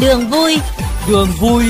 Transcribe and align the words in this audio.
Đường 0.00 0.30
vui 0.30 0.58
Đường 1.08 1.28
vui 1.40 1.64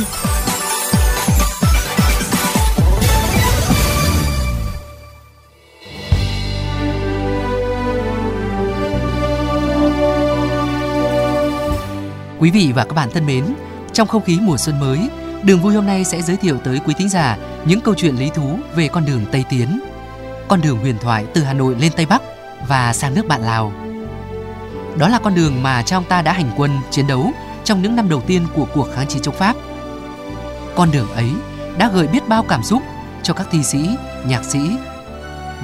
Quý 12.39 12.51
vị 12.51 12.73
và 12.75 12.85
các 12.85 12.95
bạn 12.95 13.09
thân 13.15 13.27
mến, 13.27 13.45
trong 13.93 14.09
không 14.09 14.25
khí 14.25 14.39
mùa 14.43 14.57
xuân 14.57 14.81
mới, 14.81 14.99
Đường 15.43 15.61
vui 15.61 15.75
hôm 15.75 15.87
nay 15.87 16.05
sẽ 16.05 16.23
giới 16.23 16.37
thiệu 16.37 16.59
tới 16.65 16.81
quý 16.87 16.95
thính 16.99 17.09
giả 17.09 17.39
những 17.65 17.81
câu 17.81 17.95
chuyện 17.95 18.17
lý 18.17 18.31
thú 18.35 18.59
về 18.75 18.89
con 18.89 19.07
đường 19.07 19.25
Tây 19.33 19.45
Tiến. 19.51 19.81
Con 20.49 20.61
đường 20.61 20.79
huyền 20.79 20.97
thoại 21.01 21.27
từ 21.35 21.43
Hà 21.43 21.53
Nội 21.53 21.77
lên 21.81 21.93
Tây 21.97 22.07
Bắc 22.07 22.23
và 22.69 22.93
sang 22.93 23.15
nước 23.15 23.27
bạn 23.27 23.43
Lào. 23.43 23.92
Đó 24.97 25.09
là 25.09 25.19
con 25.19 25.35
đường 25.35 25.63
mà 25.63 25.83
cha 25.83 25.97
ông 25.97 26.05
ta 26.05 26.23
đã 26.23 26.33
hành 26.33 26.51
quân 26.57 26.71
chiến 26.91 27.07
đấu 27.07 27.33
trong 27.65 27.83
những 27.83 27.97
năm 27.97 28.09
đầu 28.09 28.21
tiên 28.21 28.47
của 28.55 28.67
cuộc 28.75 28.89
kháng 28.95 29.07
chiến 29.07 29.23
chống 29.23 29.35
Pháp. 29.35 29.57
Con 30.77 30.91
đường 30.91 31.11
ấy 31.13 31.31
đã 31.79 31.89
gợi 31.89 32.07
biết 32.07 32.29
bao 32.29 32.43
cảm 32.43 32.63
xúc 32.63 32.83
cho 33.23 33.35
các 33.35 33.47
thi 33.51 33.63
sĩ, 33.63 33.89
nhạc 34.27 34.45
sĩ 34.45 34.61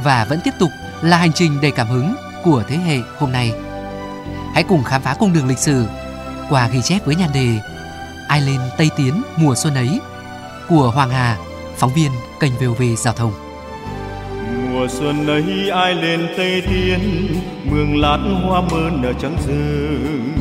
và 0.04 0.26
vẫn 0.28 0.40
tiếp 0.44 0.54
tục 0.58 0.70
là 1.02 1.16
hành 1.16 1.32
trình 1.32 1.60
đầy 1.60 1.70
cảm 1.70 1.88
hứng 1.88 2.14
của 2.44 2.62
thế 2.68 2.76
hệ 2.76 2.98
hôm 3.18 3.32
nay. 3.32 3.52
Hãy 4.54 4.62
cùng 4.62 4.84
khám 4.84 5.02
phá 5.02 5.14
cung 5.18 5.32
đường 5.32 5.48
lịch 5.48 5.58
sử 5.58 5.86
qua 6.48 6.68
ghi 6.68 6.82
chép 6.82 7.06
với 7.06 7.14
nhan 7.14 7.30
đề 7.34 7.60
Ai 8.28 8.40
lên 8.40 8.60
Tây 8.76 8.90
Tiến 8.96 9.22
mùa 9.36 9.54
xuân 9.54 9.74
ấy 9.74 10.00
của 10.68 10.90
Hoàng 10.90 11.10
Hà, 11.10 11.36
phóng 11.76 11.94
viên 11.94 12.10
kênh 12.40 12.52
VOV 12.58 12.82
Giao 12.98 13.14
thông. 13.14 13.47
Mùa 14.72 14.88
xuân 14.88 15.26
ấy 15.26 15.70
ai 15.70 15.94
lên 15.94 16.26
Tây 16.36 16.62
thiên 16.66 16.98
mường 17.70 17.96
lát 18.00 18.18
hoa 18.42 18.60
mơ 18.60 18.90
nở 19.02 19.12
trắng 19.20 19.36
rừng. 19.46 20.32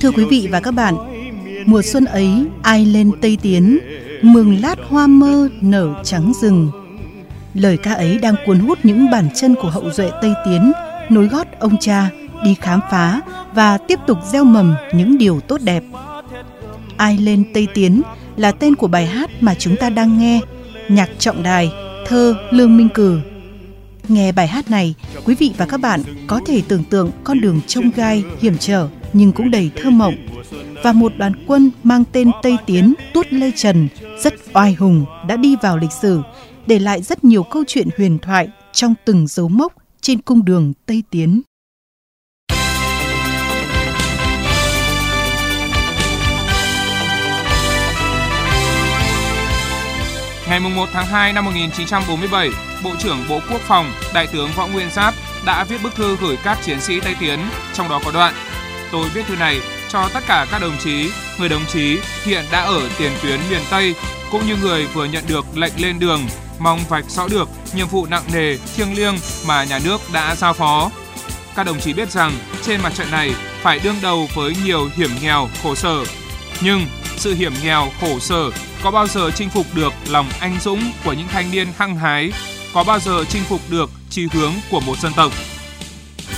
Thưa 0.00 0.10
quý 0.10 0.24
vị 0.30 0.48
và 0.50 0.60
các 0.60 0.70
bạn, 0.70 0.94
mùa 1.66 1.82
xuân 1.82 2.04
ấy 2.04 2.30
ai 2.62 2.86
lên 2.86 3.10
Tây 3.20 3.38
Tiến, 3.42 3.78
mường 4.22 4.60
lát 4.60 4.78
hoa 4.88 5.06
mơ 5.06 5.48
nở 5.60 5.94
trắng 6.04 6.32
rừng. 6.40 6.70
Lời 7.54 7.76
ca 7.76 7.92
ấy 7.92 8.18
đang 8.18 8.34
cuốn 8.46 8.58
hút 8.58 8.78
những 8.82 9.10
bàn 9.10 9.28
chân 9.34 9.54
của 9.54 9.70
hậu 9.70 9.90
duệ 9.90 10.10
Tây 10.22 10.32
Tiến, 10.44 10.72
nối 11.08 11.26
gót 11.26 11.46
ông 11.58 11.76
cha, 11.80 12.10
đi 12.44 12.54
khám 12.54 12.80
phá 12.90 13.20
và 13.54 13.78
tiếp 13.78 13.98
tục 14.06 14.18
gieo 14.32 14.44
mầm 14.44 14.74
những 14.92 15.18
điều 15.18 15.40
tốt 15.40 15.60
đẹp. 15.64 15.82
Ai 16.96 17.18
lên 17.18 17.44
Tây 17.54 17.66
Tiến 17.74 18.02
là 18.36 18.52
tên 18.52 18.74
của 18.74 18.88
bài 18.88 19.06
hát 19.06 19.30
mà 19.40 19.54
chúng 19.54 19.76
ta 19.76 19.90
đang 19.90 20.18
nghe, 20.18 20.40
nhạc 20.88 21.10
trọng 21.18 21.42
đài, 21.42 21.70
thơ 22.08 22.34
Lương 22.50 22.76
Minh 22.76 22.88
Cử. 22.94 23.20
Nghe 24.08 24.32
bài 24.32 24.46
hát 24.46 24.70
này, 24.70 24.94
quý 25.24 25.34
vị 25.34 25.52
và 25.56 25.66
các 25.66 25.80
bạn 25.80 26.02
có 26.26 26.40
thể 26.46 26.62
tưởng 26.68 26.84
tượng 26.84 27.10
con 27.24 27.40
đường 27.40 27.60
trông 27.66 27.90
gai, 27.96 28.24
hiểm 28.40 28.54
trở 28.58 28.88
nhưng 29.12 29.32
cũng 29.32 29.50
đầy 29.50 29.70
thơ 29.76 29.90
mộng 29.90 30.14
và 30.82 30.92
một 30.92 31.12
đoàn 31.18 31.32
quân 31.46 31.70
mang 31.82 32.04
tên 32.12 32.30
Tây 32.42 32.56
Tiến 32.66 32.94
Tuốt 33.14 33.26
Lê 33.30 33.50
Trần 33.56 33.88
rất 34.22 34.34
oai 34.54 34.74
hùng 34.74 35.04
đã 35.28 35.36
đi 35.36 35.56
vào 35.62 35.76
lịch 35.76 35.92
sử, 36.02 36.20
để 36.66 36.78
lại 36.78 37.02
rất 37.02 37.24
nhiều 37.24 37.42
câu 37.42 37.64
chuyện 37.66 37.88
huyền 37.96 38.18
thoại 38.18 38.48
trong 38.72 38.94
từng 39.04 39.26
dấu 39.26 39.48
mốc 39.48 39.72
trên 40.00 40.20
cung 40.20 40.44
đường 40.44 40.72
Tây 40.86 41.02
Tiến. 41.10 41.42
Ngày 50.60 50.70
1 50.76 50.88
tháng 50.92 51.06
2 51.06 51.32
năm 51.32 51.44
1947, 51.44 52.50
Bộ 52.84 52.90
trưởng 52.98 53.18
Bộ 53.28 53.40
Quốc 53.50 53.60
phòng 53.60 53.92
Đại 54.14 54.26
tướng 54.26 54.50
Võ 54.56 54.66
Nguyên 54.66 54.90
Giáp 54.90 55.14
đã 55.46 55.64
viết 55.64 55.82
bức 55.82 55.94
thư 55.94 56.16
gửi 56.16 56.36
các 56.44 56.58
chiến 56.62 56.80
sĩ 56.80 57.00
Tây 57.00 57.16
Tiến, 57.20 57.38
trong 57.74 57.88
đó 57.88 58.00
có 58.04 58.10
đoạn 58.12 58.34
Tôi 58.92 59.08
viết 59.08 59.26
thư 59.26 59.36
này 59.36 59.60
cho 59.88 60.08
tất 60.14 60.20
cả 60.26 60.46
các 60.50 60.58
đồng 60.60 60.76
chí, 60.84 61.10
người 61.38 61.48
đồng 61.48 61.64
chí 61.72 61.98
hiện 62.24 62.44
đã 62.52 62.60
ở 62.60 62.88
tiền 62.98 63.12
tuyến 63.22 63.40
miền 63.50 63.60
Tây 63.70 63.94
cũng 64.30 64.46
như 64.46 64.56
người 64.56 64.86
vừa 64.86 65.04
nhận 65.04 65.24
được 65.28 65.44
lệnh 65.54 65.72
lên 65.76 65.98
đường, 65.98 66.26
mong 66.58 66.80
vạch 66.88 67.04
rõ 67.10 67.28
được 67.28 67.48
nhiệm 67.74 67.86
vụ 67.86 68.06
nặng 68.06 68.24
nề, 68.32 68.56
thiêng 68.76 68.96
liêng 68.96 69.14
mà 69.46 69.64
nhà 69.64 69.78
nước 69.84 70.00
đã 70.12 70.34
giao 70.34 70.52
phó. 70.52 70.90
Các 71.54 71.66
đồng 71.66 71.80
chí 71.80 71.92
biết 71.92 72.10
rằng 72.10 72.32
trên 72.62 72.80
mặt 72.82 72.92
trận 72.94 73.10
này 73.10 73.34
phải 73.62 73.78
đương 73.78 73.96
đầu 74.02 74.28
với 74.34 74.56
nhiều 74.64 74.88
hiểm 74.96 75.10
nghèo, 75.22 75.48
khổ 75.62 75.74
sở. 75.74 76.04
Nhưng 76.60 76.86
sự 77.16 77.34
hiểm 77.34 77.52
nghèo, 77.62 77.88
khổ 78.00 78.18
sở 78.18 78.50
có 78.82 78.90
bao 78.90 79.06
giờ 79.06 79.30
chinh 79.30 79.50
phục 79.50 79.66
được 79.74 79.92
lòng 80.08 80.26
anh 80.40 80.58
dũng 80.60 80.92
của 81.04 81.12
những 81.12 81.28
thanh 81.28 81.50
niên 81.50 81.68
hăng 81.78 81.96
hái, 81.96 82.32
có 82.74 82.84
bao 82.84 82.98
giờ 82.98 83.24
chinh 83.28 83.42
phục 83.48 83.60
được 83.70 83.90
chi 84.10 84.28
hướng 84.32 84.52
của 84.70 84.80
một 84.80 84.98
dân 84.98 85.12
tộc. 85.12 85.32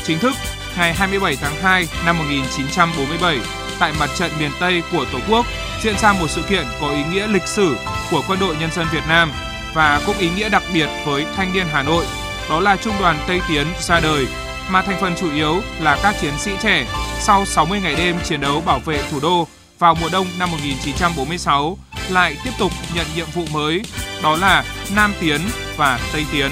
Chính 0.05 0.19
thức, 0.19 0.33
ngày 0.77 0.95
27 0.95 1.37
tháng 1.37 1.57
2 1.63 1.89
năm 2.07 2.19
1947, 2.19 3.39
tại 3.79 3.93
mặt 4.01 4.11
trận 4.17 4.31
miền 4.39 4.51
Tây 4.61 4.83
của 4.93 5.05
Tổ 5.13 5.19
quốc 5.29 5.47
diễn 5.83 5.99
ra 5.99 6.13
một 6.13 6.31
sự 6.31 6.43
kiện 6.43 6.67
có 6.81 6.91
ý 6.91 7.03
nghĩa 7.13 7.27
lịch 7.27 7.47
sử 7.47 7.77
của 8.11 8.23
Quân 8.29 8.39
đội 8.41 8.57
Nhân 8.57 8.71
dân 8.73 8.87
Việt 8.93 9.05
Nam 9.09 9.33
và 9.75 10.03
cũng 10.07 10.19
ý 10.19 10.31
nghĩa 10.31 10.49
đặc 10.49 10.63
biệt 10.75 10.89
với 11.07 11.27
thanh 11.37 11.53
niên 11.53 11.67
Hà 11.73 11.83
Nội, 11.83 12.05
đó 12.51 12.61
là 12.61 12.77
Trung 12.77 12.95
đoàn 13.01 13.19
Tây 13.27 13.41
Tiến 13.49 13.67
ra 13.81 14.01
đời, 14.01 14.27
mà 14.71 14.83
thành 14.83 15.01
phần 15.01 15.15
chủ 15.21 15.33
yếu 15.33 15.61
là 15.81 15.99
các 16.03 16.15
chiến 16.21 16.33
sĩ 16.39 16.53
trẻ 16.63 16.87
sau 17.21 17.47
60 17.47 17.81
ngày 17.81 17.95
đêm 17.95 18.17
chiến 18.25 18.41
đấu 18.41 18.63
bảo 18.67 18.79
vệ 18.79 19.03
thủ 19.11 19.21
đô 19.21 19.47
vào 19.79 19.95
mùa 19.95 20.09
đông 20.13 20.27
năm 20.39 20.51
1946 20.51 21.79
lại 22.11 22.37
tiếp 22.45 22.51
tục 22.59 22.73
nhận 22.95 23.07
nhiệm 23.17 23.27
vụ 23.35 23.43
mới, 23.53 23.83
đó 24.23 24.37
là 24.37 24.65
Nam 24.97 25.13
Tiến 25.21 25.41
và 25.77 26.01
Tây 26.13 26.25
Tiến. 26.33 26.51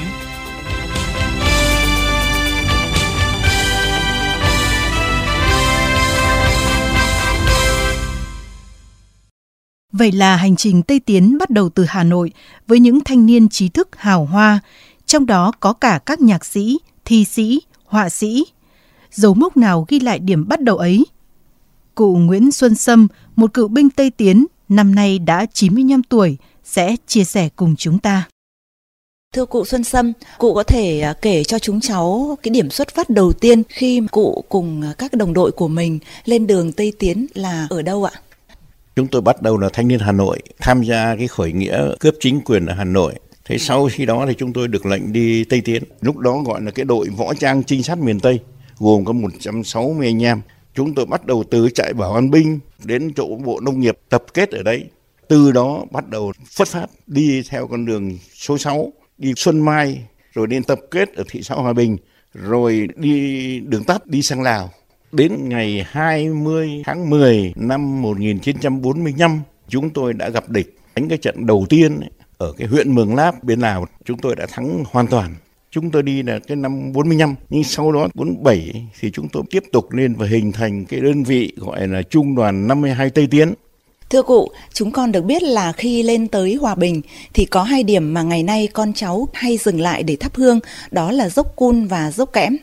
Vậy 9.93 10.13
là 10.13 10.37
hành 10.37 10.57
trình 10.57 10.83
Tây 10.83 11.01
Tiến 11.01 11.39
bắt 11.39 11.51
đầu 11.51 11.69
từ 11.69 11.85
Hà 11.89 12.05
Nội 12.05 12.33
với 12.67 12.81
những 12.81 13.01
thanh 13.05 13.27
niên 13.27 13.49
trí 13.49 13.69
thức 13.69 13.89
hào 13.97 14.25
hoa, 14.25 14.61
trong 15.07 15.27
đó 15.27 15.53
có 15.61 15.73
cả 15.73 16.01
các 16.07 16.21
nhạc 16.21 16.45
sĩ, 16.45 16.79
thi 17.05 17.25
sĩ, 17.25 17.61
họa 17.85 18.09
sĩ. 18.09 18.47
Dấu 19.11 19.35
mốc 19.35 19.57
nào 19.57 19.87
ghi 19.89 20.01
lại 20.01 20.19
điểm 20.19 20.49
bắt 20.49 20.61
đầu 20.61 20.77
ấy? 20.77 21.07
Cụ 21.95 22.17
Nguyễn 22.17 22.51
Xuân 22.51 22.75
Sâm, 22.75 23.09
một 23.37 23.55
cựu 23.55 23.69
binh 23.69 23.91
Tây 23.91 24.11
Tiến, 24.11 24.47
năm 24.69 24.95
nay 24.95 25.19
đã 25.19 25.47
95 25.53 26.03
tuổi, 26.03 26.37
sẽ 26.65 26.97
chia 27.07 27.25
sẻ 27.25 27.49
cùng 27.57 27.75
chúng 27.77 27.99
ta. 27.99 28.29
Thưa 29.35 29.47
cụ 29.47 29.65
Xuân 29.65 29.85
Sâm, 29.85 30.13
cụ 30.39 30.55
có 30.55 30.63
thể 30.63 31.01
à, 31.01 31.15
kể 31.23 31.45
cho 31.45 31.59
chúng 31.59 31.81
cháu 31.81 32.39
cái 32.43 32.51
điểm 32.51 32.71
xuất 32.71 32.89
phát 32.95 33.11
đầu 33.11 33.33
tiên 33.33 33.63
khi 33.69 34.03
cụ 34.11 34.45
cùng 34.49 34.83
các 34.99 35.15
đồng 35.15 35.35
đội 35.35 35.53
của 35.53 35.69
mình 35.69 35.99
lên 36.25 36.47
đường 36.47 36.73
Tây 36.73 36.93
Tiến 36.99 37.27
là 37.35 37.67
ở 37.71 37.83
đâu 37.83 38.05
ạ? 38.05 38.13
Chúng 38.97 39.07
tôi 39.07 39.23
bắt 39.23 39.43
đầu 39.43 39.59
là 39.59 39.69
thanh 39.73 39.89
niên 39.89 39.99
Hà 39.99 40.13
Nội, 40.13 40.39
tham 40.59 40.83
gia 40.83 41.17
cái 41.17 41.29
khởi 41.29 41.53
nghĩa 41.53 41.89
cướp 42.01 42.15
chính 42.21 42.41
quyền 42.41 42.67
ở 42.67 42.75
Hà 42.75 42.85
Nội. 42.85 43.15
Thế 43.45 43.59
sau 43.59 43.89
khi 43.93 44.07
đó 44.07 44.25
thì 44.29 44.35
chúng 44.39 44.53
tôi 44.53 44.69
được 44.69 44.87
lệnh 44.87 45.13
đi 45.13 45.45
Tây 45.45 45.61
Tiến. 45.61 45.83
Lúc 46.01 46.17
đó 46.17 46.39
gọi 46.47 46.63
là 46.63 46.71
cái 46.71 46.85
đội 46.85 47.09
võ 47.09 47.35
trang 47.35 47.63
trinh 47.65 47.83
sát 47.83 47.99
miền 47.99 48.21
Tây, 48.21 48.41
gồm 48.79 49.05
có 49.05 49.13
160 49.13 50.07
anh 50.07 50.23
em. 50.23 50.41
Chúng 50.79 50.95
tôi 50.95 51.07
bắt 51.07 51.27
đầu 51.27 51.45
từ 51.51 51.71
trại 51.71 51.93
bảo 51.93 52.15
an 52.15 52.31
binh 52.31 52.59
đến 52.85 53.13
chỗ 53.17 53.37
bộ 53.45 53.61
nông 53.61 53.81
nghiệp 53.81 53.99
tập 54.09 54.25
kết 54.35 54.51
ở 54.51 54.63
đấy. 54.63 54.85
Từ 55.29 55.53
đó 55.53 55.85
bắt 55.91 56.09
đầu 56.09 56.33
xuất 56.51 56.69
phát 56.69 56.87
đi 57.07 57.43
theo 57.49 57.67
con 57.67 57.87
đường 57.87 58.19
số 58.35 58.59
6, 58.59 58.93
đi 59.19 59.33
Xuân 59.37 59.61
Mai, 59.61 60.03
rồi 60.35 60.47
đến 60.47 60.63
tập 60.63 60.79
kết 60.91 61.15
ở 61.15 61.25
thị 61.31 61.43
xã 61.43 61.55
Hòa 61.55 61.73
Bình, 61.73 61.97
rồi 62.35 62.89
đi 62.97 63.61
đường 63.61 63.85
tắt 63.85 64.07
đi 64.07 64.23
sang 64.23 64.43
Lào. 64.43 64.71
Đến 65.13 65.49
ngày 65.49 65.87
20 65.89 66.83
tháng 66.85 67.11
10 67.11 67.53
năm 67.57 68.03
1945, 68.03 69.41
chúng 69.69 69.91
tôi 69.91 70.13
đã 70.13 70.29
gặp 70.29 70.49
địch. 70.49 70.79
Đánh 70.97 71.09
cái 71.09 71.19
trận 71.19 71.47
đầu 71.47 71.67
tiên 71.69 72.01
ấy, 72.01 72.11
ở 72.39 72.53
cái 72.59 72.69
huyện 72.69 72.95
Mường 72.95 73.15
Láp 73.15 73.45
bên 73.45 73.61
Lào, 73.61 73.87
chúng 74.05 74.19
tôi 74.19 74.37
đã 74.37 74.47
thắng 74.47 74.85
hoàn 74.91 75.07
toàn. 75.07 75.35
Chúng 75.71 75.91
tôi 75.91 76.03
đi 76.03 76.23
là 76.23 76.39
cái 76.39 76.57
năm 76.57 76.93
45, 76.93 77.35
nhưng 77.51 77.65
sau 77.65 77.93
đó 77.93 78.09
47 78.15 78.87
thì 79.01 79.11
chúng 79.11 79.29
tôi 79.29 79.43
tiếp 79.51 79.65
tục 79.73 79.93
lên 79.93 80.15
và 80.15 80.27
hình 80.27 80.53
thành 80.53 80.85
cái 80.85 81.01
đơn 81.01 81.25
vị 81.25 81.53
gọi 81.57 81.89
là 81.89 82.03
Trung 82.03 82.35
đoàn 82.35 82.67
52 82.69 83.11
Tây 83.11 83.29
Tiến. 83.31 83.55
Thưa 84.11 84.23
cụ, 84.23 84.49
chúng 84.73 84.91
con 84.91 85.13
được 85.13 85.25
biết 85.25 85.43
là 85.43 85.73
khi 85.73 86.03
lên 86.03 86.29
tới 86.29 86.55
Hòa 86.55 86.75
Bình 86.75 87.01
thì 87.35 87.45
có 87.45 87.63
hai 87.63 87.83
điểm 87.83 88.15
mà 88.15 88.23
ngày 88.23 88.43
nay 88.43 88.69
con 88.73 88.93
cháu 88.93 89.29
hay 89.33 89.57
dừng 89.57 89.81
lại 89.81 90.03
để 90.03 90.17
thắp 90.17 90.35
hương, 90.35 90.61
đó 90.91 91.13
là 91.13 91.29
dốc 91.29 91.57
cun 91.57 91.87
và 91.87 92.11
dốc 92.11 92.33
kẽm. 92.33 92.57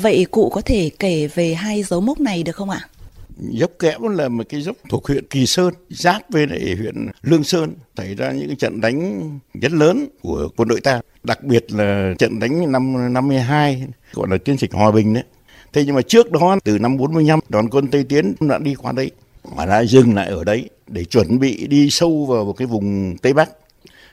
Vậy 0.00 0.26
cụ 0.30 0.50
có 0.50 0.60
thể 0.60 0.90
kể 0.98 1.28
về 1.34 1.54
hai 1.54 1.82
dấu 1.82 2.00
mốc 2.00 2.20
này 2.20 2.42
được 2.42 2.56
không 2.56 2.70
ạ? 2.70 2.88
Dốc 3.36 3.70
kẽm 3.78 4.02
là 4.02 4.28
một 4.28 4.44
cái 4.48 4.60
dốc 4.62 4.76
thuộc 4.88 5.06
huyện 5.06 5.26
Kỳ 5.26 5.46
Sơn, 5.46 5.74
giáp 5.90 6.22
với 6.30 6.46
lại 6.46 6.74
huyện 6.78 7.06
Lương 7.22 7.44
Sơn, 7.44 7.74
xảy 7.96 8.14
ra 8.14 8.32
những 8.32 8.56
trận 8.56 8.80
đánh 8.80 9.30
rất 9.54 9.72
lớn 9.72 10.08
của 10.22 10.48
quân 10.56 10.68
đội 10.68 10.80
ta, 10.80 11.00
đặc 11.22 11.44
biệt 11.44 11.72
là 11.72 12.14
trận 12.18 12.38
đánh 12.38 12.72
năm 12.72 13.12
52 13.12 13.86
gọi 14.12 14.28
là 14.30 14.38
chiến 14.38 14.56
dịch 14.58 14.72
Hòa 14.72 14.90
Bình 14.90 15.14
đấy. 15.14 15.24
Thế 15.72 15.84
nhưng 15.84 15.94
mà 15.94 16.02
trước 16.02 16.32
đó 16.32 16.58
từ 16.64 16.78
năm 16.78 16.96
45 16.96 17.40
đoàn 17.48 17.68
quân 17.70 17.88
Tây 17.88 18.04
Tiến 18.04 18.34
đã 18.40 18.58
đi 18.58 18.74
qua 18.74 18.92
đấy 18.92 19.10
mà 19.56 19.66
đã 19.66 19.84
dừng 19.84 20.14
lại 20.14 20.26
ở 20.26 20.44
đấy 20.44 20.68
để 20.86 21.04
chuẩn 21.04 21.38
bị 21.38 21.66
đi 21.66 21.90
sâu 21.90 22.26
vào 22.26 22.44
một 22.44 22.52
cái 22.52 22.66
vùng 22.66 23.16
Tây 23.22 23.32
Bắc 23.32 23.50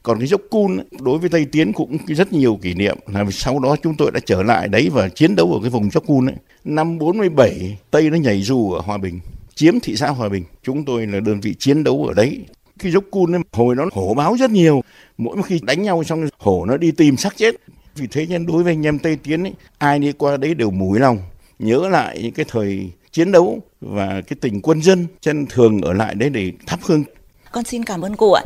còn 0.04 0.20
cái 0.20 0.28
dốc 0.28 0.42
cun 0.50 0.80
đối 1.00 1.20
với 1.20 1.30
Tây 1.30 1.46
Tiến 1.46 1.74
cũng 1.74 1.98
rất 2.08 2.34
nhiều 2.34 2.60
kỷ 2.62 2.74
niệm 2.74 2.98
là 3.08 3.26
sau 3.32 3.60
đó 3.60 3.76
chúng 3.84 3.96
tôi 3.96 4.12
đã 4.12 4.20
trở 4.26 4.44
lại 4.44 4.68
đấy 4.68 4.90
và 4.94 5.10
chiến 5.10 5.36
đấu 5.36 5.54
ở 5.54 5.60
cái 5.62 5.70
vùng 5.70 5.90
dốc 5.90 6.04
cun 6.08 6.26
ấy. 6.26 6.36
Năm 6.64 7.00
47 7.00 7.78
Tây 7.92 8.10
nó 8.10 8.18
nhảy 8.18 8.42
dù 8.42 8.72
ở 8.72 8.82
Hòa 8.82 8.98
Bình 8.98 9.20
chiếm 9.56 9.80
thị 9.80 9.96
xã 9.96 10.10
Hòa 10.10 10.30
Bình. 10.30 10.44
Chúng 10.64 10.86
tôi 10.86 11.08
là 11.08 11.20
đơn 11.20 11.40
vị 11.40 11.56
chiến 11.60 11.84
đấu 11.84 12.06
ở 12.08 12.14
đấy. 12.14 12.46
Cái 12.80 12.92
dốc 12.92 13.04
cun 13.12 13.36
ấy, 13.36 13.42
hồi 13.52 13.76
nó 13.76 13.86
hổ 13.92 14.14
báo 14.14 14.36
rất 14.40 14.52
nhiều. 14.52 14.82
Mỗi 15.18 15.38
khi 15.44 15.60
đánh 15.64 15.82
nhau 15.82 16.04
xong 16.04 16.28
hổ 16.40 16.66
nó 16.66 16.78
đi 16.78 16.92
tìm 16.92 17.18
xác 17.18 17.38
chết. 17.38 17.56
Vì 17.96 18.08
thế 18.08 18.26
nên 18.30 18.46
đối 18.46 18.64
với 18.64 18.74
anh 18.74 18.86
em 18.86 19.00
Tây 19.00 19.16
Tiến 19.16 19.44
ấy, 19.44 19.54
ai 19.78 20.00
đi 20.00 20.12
qua 20.12 20.38
đấy 20.38 20.54
đều 20.54 20.72
mũi 20.72 21.00
lòng 21.00 21.18
nhớ 21.60 21.90
lại 21.90 22.20
những 22.22 22.34
cái 22.34 22.46
thời 22.50 22.90
chiến 23.12 23.32
đấu 23.32 23.62
và 23.82 24.22
cái 24.28 24.38
tình 24.42 24.62
quân 24.62 24.82
dân 24.82 25.08
chân 25.22 25.46
thường 25.50 25.82
ở 25.82 25.94
lại 25.94 26.16
đấy 26.16 26.30
để 26.30 26.52
thắp 26.68 26.80
hương. 26.84 27.04
Con 27.52 27.64
xin 27.64 27.84
cảm 27.84 28.02
ơn 28.02 28.16
cụ 28.16 28.34
ạ. 28.34 28.44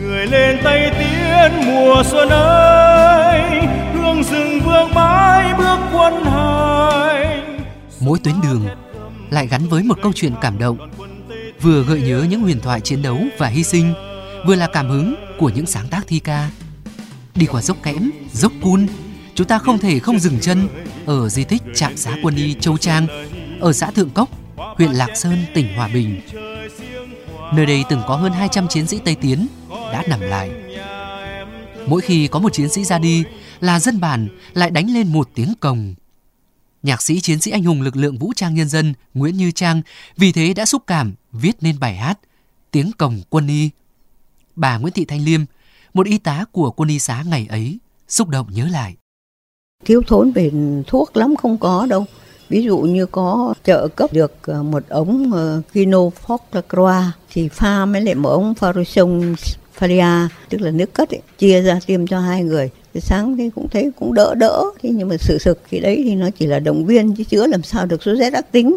Người 0.00 0.26
lên 0.26 0.58
Tây 0.64 0.90
Tiến 0.98 1.66
mùa 1.66 2.02
xuân 2.10 2.28
ơi, 2.28 3.66
hương 3.94 4.24
rừng 4.24 4.60
vương 4.64 4.94
mãi 4.94 5.54
bước 5.58 5.78
quân 5.92 6.24
hành. 6.24 7.60
Mỗi 8.00 8.18
tuyến 8.18 8.34
đường 8.42 8.64
lại 9.30 9.46
gắn 9.46 9.68
với 9.68 9.82
một 9.82 9.98
câu 10.02 10.12
chuyện 10.14 10.32
cảm 10.40 10.58
động, 10.58 10.90
vừa 11.60 11.82
gợi 11.82 12.00
nhớ 12.00 12.26
những 12.30 12.40
huyền 12.40 12.60
thoại 12.60 12.80
chiến 12.80 13.02
đấu 13.02 13.18
và 13.38 13.48
hy 13.48 13.64
sinh, 13.64 13.94
vừa 14.46 14.54
là 14.54 14.66
cảm 14.66 14.88
hứng 14.88 15.14
của 15.38 15.48
những 15.48 15.66
sáng 15.66 15.88
tác 15.88 16.06
thi 16.06 16.18
ca. 16.18 16.50
Đi 17.34 17.46
qua 17.46 17.62
dốc 17.62 17.76
kẽm, 17.82 18.10
dốc 18.32 18.52
cun, 18.62 18.86
chúng 19.34 19.46
ta 19.46 19.58
không 19.58 19.78
thể 19.78 19.98
không 19.98 20.18
dừng 20.18 20.40
chân 20.40 20.68
ở 21.06 21.28
di 21.28 21.44
tích 21.44 21.62
trạm 21.74 21.96
xá 21.96 22.16
quân 22.22 22.36
y 22.36 22.54
Châu 22.60 22.78
Trang 22.78 23.06
ở 23.60 23.72
xã 23.72 23.90
Thượng 23.90 24.10
Cốc, 24.10 24.28
huyện 24.56 24.90
Lạc 24.90 25.10
Sơn, 25.14 25.44
tỉnh 25.54 25.76
Hòa 25.76 25.88
Bình. 25.94 26.20
Nơi 27.54 27.66
đây 27.66 27.84
từng 27.88 28.02
có 28.08 28.16
hơn 28.16 28.32
200 28.32 28.68
chiến 28.68 28.86
sĩ 28.86 29.00
Tây 29.04 29.16
Tiến 29.20 29.46
đã 29.92 30.02
nằm 30.08 30.20
lại. 30.20 30.50
Mỗi 31.86 32.00
khi 32.00 32.28
có 32.28 32.38
một 32.38 32.52
chiến 32.52 32.68
sĩ 32.68 32.84
ra 32.84 32.98
đi 32.98 33.24
là 33.60 33.80
dân 33.80 34.00
bản 34.00 34.28
lại 34.54 34.70
đánh 34.70 34.90
lên 34.90 35.12
một 35.12 35.28
tiếng 35.34 35.54
cồng. 35.60 35.94
Nhạc 36.82 37.02
sĩ 37.02 37.20
chiến 37.20 37.40
sĩ 37.40 37.50
anh 37.50 37.64
hùng 37.64 37.82
lực 37.82 37.96
lượng 37.96 38.18
vũ 38.18 38.32
trang 38.36 38.54
nhân 38.54 38.68
dân 38.68 38.94
Nguyễn 39.14 39.36
Như 39.36 39.50
Trang 39.50 39.82
vì 40.16 40.32
thế 40.32 40.54
đã 40.54 40.66
xúc 40.66 40.82
cảm 40.86 41.14
viết 41.32 41.56
nên 41.60 41.78
bài 41.80 41.96
hát 41.96 42.18
Tiếng 42.70 42.90
cồng 42.98 43.20
quân 43.30 43.46
y. 43.46 43.70
Bà 44.56 44.78
Nguyễn 44.78 44.92
Thị 44.92 45.04
Thanh 45.04 45.24
Liêm, 45.24 45.40
một 45.94 46.06
y 46.06 46.18
tá 46.18 46.44
của 46.52 46.70
quân 46.70 46.88
y 46.88 46.98
xá 46.98 47.24
ngày 47.26 47.46
ấy, 47.50 47.78
xúc 48.08 48.28
động 48.28 48.46
nhớ 48.50 48.68
lại. 48.72 48.94
Thiếu 49.84 50.02
thốn 50.06 50.32
về 50.32 50.50
thuốc 50.86 51.16
lắm 51.16 51.36
không 51.36 51.58
có 51.58 51.86
đâu. 51.90 52.04
Ví 52.48 52.62
dụ 52.62 52.78
như 52.78 53.06
có 53.06 53.54
trợ 53.64 53.88
cấp 53.88 54.12
được 54.12 54.32
ờ, 54.42 54.62
một 54.62 54.88
ống 54.88 55.32
ờ, 55.32 55.62
Kino 55.72 55.98
Fox 55.98 56.38
thì 57.30 57.48
pha 57.48 57.84
mới 57.84 58.02
lại 58.02 58.14
một 58.14 58.28
ống 58.28 58.54
Farosong 58.60 59.34
Faria 59.78 60.28
tức 60.48 60.60
là 60.60 60.70
nước 60.70 60.94
cất 60.94 61.10
ấy, 61.10 61.20
chia 61.38 61.62
ra 61.62 61.80
tiêm 61.86 62.06
cho 62.06 62.20
hai 62.20 62.42
người. 62.42 62.70
Thì 62.94 63.00
sáng 63.00 63.36
thì 63.36 63.50
cũng 63.54 63.68
thấy 63.68 63.90
cũng 63.98 64.14
đỡ 64.14 64.34
đỡ. 64.34 64.64
Thế 64.82 64.90
nhưng 64.90 65.08
mà 65.08 65.16
sự 65.16 65.38
thực 65.44 65.60
thì 65.70 65.80
đấy 65.80 66.02
thì 66.04 66.14
nó 66.14 66.30
chỉ 66.38 66.46
là 66.46 66.58
động 66.58 66.86
viên 66.86 67.14
chứ 67.14 67.24
chữa 67.24 67.46
làm 67.46 67.62
sao 67.62 67.86
được 67.86 68.02
số 68.02 68.12
Z 68.12 68.34
ác 68.34 68.52
tính. 68.52 68.76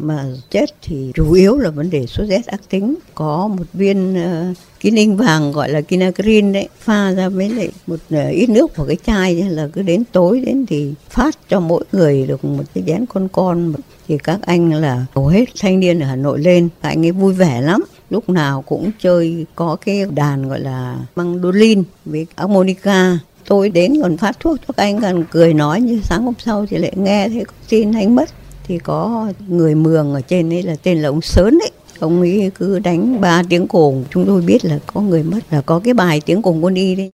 Mà 0.00 0.24
chết 0.50 0.74
thì 0.82 1.10
chủ 1.14 1.32
yếu 1.32 1.58
là 1.58 1.70
vấn 1.70 1.90
đề 1.90 2.06
số 2.06 2.24
Z 2.24 2.40
ác 2.46 2.60
tính. 2.70 2.94
Có 3.14 3.48
một 3.48 3.64
viên 3.72 4.14
ờ, 4.14 4.50
uh, 4.50 4.56
cái 4.80 4.92
ninh 4.92 5.16
vàng 5.16 5.52
gọi 5.52 5.68
là 5.68 5.80
kinagrin 5.80 6.52
đấy 6.52 6.68
pha 6.78 7.12
ra 7.12 7.28
với 7.28 7.48
lại 7.50 7.70
một 7.86 8.00
uh, 8.14 8.32
ít 8.32 8.48
nước 8.48 8.76
vào 8.76 8.86
cái 8.86 8.96
chai 9.06 9.34
là 9.34 9.68
cứ 9.72 9.82
đến 9.82 10.04
tối 10.12 10.40
đến 10.40 10.66
thì 10.66 10.92
phát 11.10 11.38
cho 11.48 11.60
mỗi 11.60 11.84
người 11.92 12.26
được 12.26 12.44
một 12.44 12.64
cái 12.74 12.84
chén 12.86 13.06
con 13.06 13.28
con. 13.32 13.72
Thì 14.08 14.18
các 14.24 14.38
anh 14.42 14.72
là 14.72 15.06
hầu 15.14 15.26
hết 15.26 15.44
thanh 15.60 15.80
niên 15.80 16.00
ở 16.00 16.06
Hà 16.06 16.16
Nội 16.16 16.38
lên 16.38 16.68
các 16.82 16.88
anh 16.88 17.06
ấy 17.06 17.12
vui 17.12 17.34
vẻ 17.34 17.60
lắm 17.60 17.84
lúc 18.10 18.28
nào 18.28 18.62
cũng 18.62 18.90
chơi, 19.00 19.46
có 19.54 19.76
cái 19.76 20.06
đàn 20.14 20.48
gọi 20.48 20.60
là 20.60 20.98
mandolin 21.16 21.82
với 22.04 22.26
harmonica. 22.36 23.18
Tôi 23.46 23.68
đến 23.68 23.92
còn 24.02 24.16
phát 24.16 24.40
thuốc 24.40 24.56
cho 24.68 24.74
các 24.76 24.82
anh, 24.82 25.00
còn 25.00 25.24
cười 25.30 25.54
nói 25.54 25.80
như 25.80 26.00
sáng 26.02 26.22
hôm 26.22 26.34
sau 26.38 26.66
thì 26.66 26.78
lại 26.78 26.92
nghe 26.96 27.28
thấy 27.28 27.44
tin 27.68 27.92
anh 27.92 28.14
mất. 28.14 28.30
Thì 28.64 28.78
có 28.78 29.32
người 29.48 29.74
mường 29.74 30.14
ở 30.14 30.20
trên 30.20 30.52
ấy 30.52 30.62
là 30.62 30.76
tên 30.82 30.98
là 30.98 31.08
ông 31.08 31.20
sớn 31.20 31.58
ấy. 31.62 31.70
Ông 31.98 32.20
ấy 32.20 32.50
cứ 32.54 32.78
đánh 32.78 33.20
ba 33.20 33.42
tiếng 33.48 33.68
cồn. 33.68 34.04
Chúng 34.10 34.26
tôi 34.26 34.42
biết 34.42 34.64
là 34.64 34.78
có 34.86 35.00
người 35.00 35.22
mất 35.22 35.40
là 35.50 35.60
có 35.60 35.80
cái 35.84 35.94
bài 35.94 36.20
tiếng 36.26 36.42
cồn 36.42 36.62
con 36.62 36.74
đi 36.74 36.94
đấy. 36.94 37.10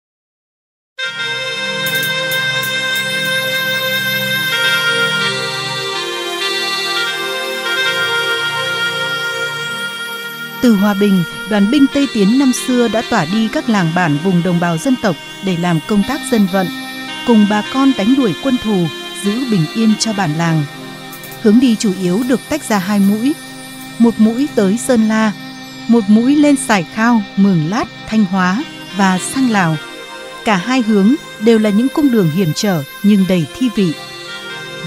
Từ 10.63 10.75
Hòa 10.75 10.93
Bình, 10.93 11.23
đoàn 11.49 11.71
binh 11.71 11.85
Tây 11.93 12.07
Tiến 12.13 12.39
năm 12.39 12.51
xưa 12.67 12.87
đã 12.87 13.01
tỏa 13.09 13.25
đi 13.25 13.47
các 13.47 13.69
làng 13.69 13.91
bản 13.95 14.17
vùng 14.23 14.43
đồng 14.43 14.59
bào 14.59 14.77
dân 14.77 14.95
tộc 15.01 15.15
để 15.45 15.57
làm 15.57 15.79
công 15.87 16.03
tác 16.07 16.21
dân 16.31 16.47
vận, 16.53 16.67
cùng 17.27 17.45
bà 17.49 17.63
con 17.73 17.91
đánh 17.97 18.13
đuổi 18.17 18.33
quân 18.43 18.57
thù, 18.63 18.87
giữ 19.23 19.31
bình 19.51 19.65
yên 19.75 19.93
cho 19.99 20.13
bản 20.13 20.37
làng. 20.37 20.63
Hướng 21.41 21.59
đi 21.59 21.75
chủ 21.79 21.91
yếu 22.01 22.23
được 22.27 22.39
tách 22.49 22.69
ra 22.69 22.77
hai 22.77 22.99
mũi, 22.99 23.33
một 23.99 24.13
mũi 24.17 24.47
tới 24.55 24.77
Sơn 24.77 25.07
La, 25.07 25.31
một 25.87 26.03
mũi 26.07 26.35
lên 26.35 26.55
Sải 26.55 26.85
Khao, 26.93 27.23
Mường 27.35 27.69
Lát, 27.69 27.85
Thanh 28.07 28.25
Hóa 28.25 28.63
và 28.97 29.19
sang 29.19 29.51
Lào. 29.51 29.77
Cả 30.45 30.55
hai 30.55 30.81
hướng 30.81 31.15
đều 31.39 31.59
là 31.59 31.69
những 31.69 31.87
cung 31.89 32.11
đường 32.11 32.31
hiểm 32.31 32.51
trở 32.55 32.83
nhưng 33.03 33.25
đầy 33.29 33.45
thi 33.57 33.69
vị. 33.75 33.93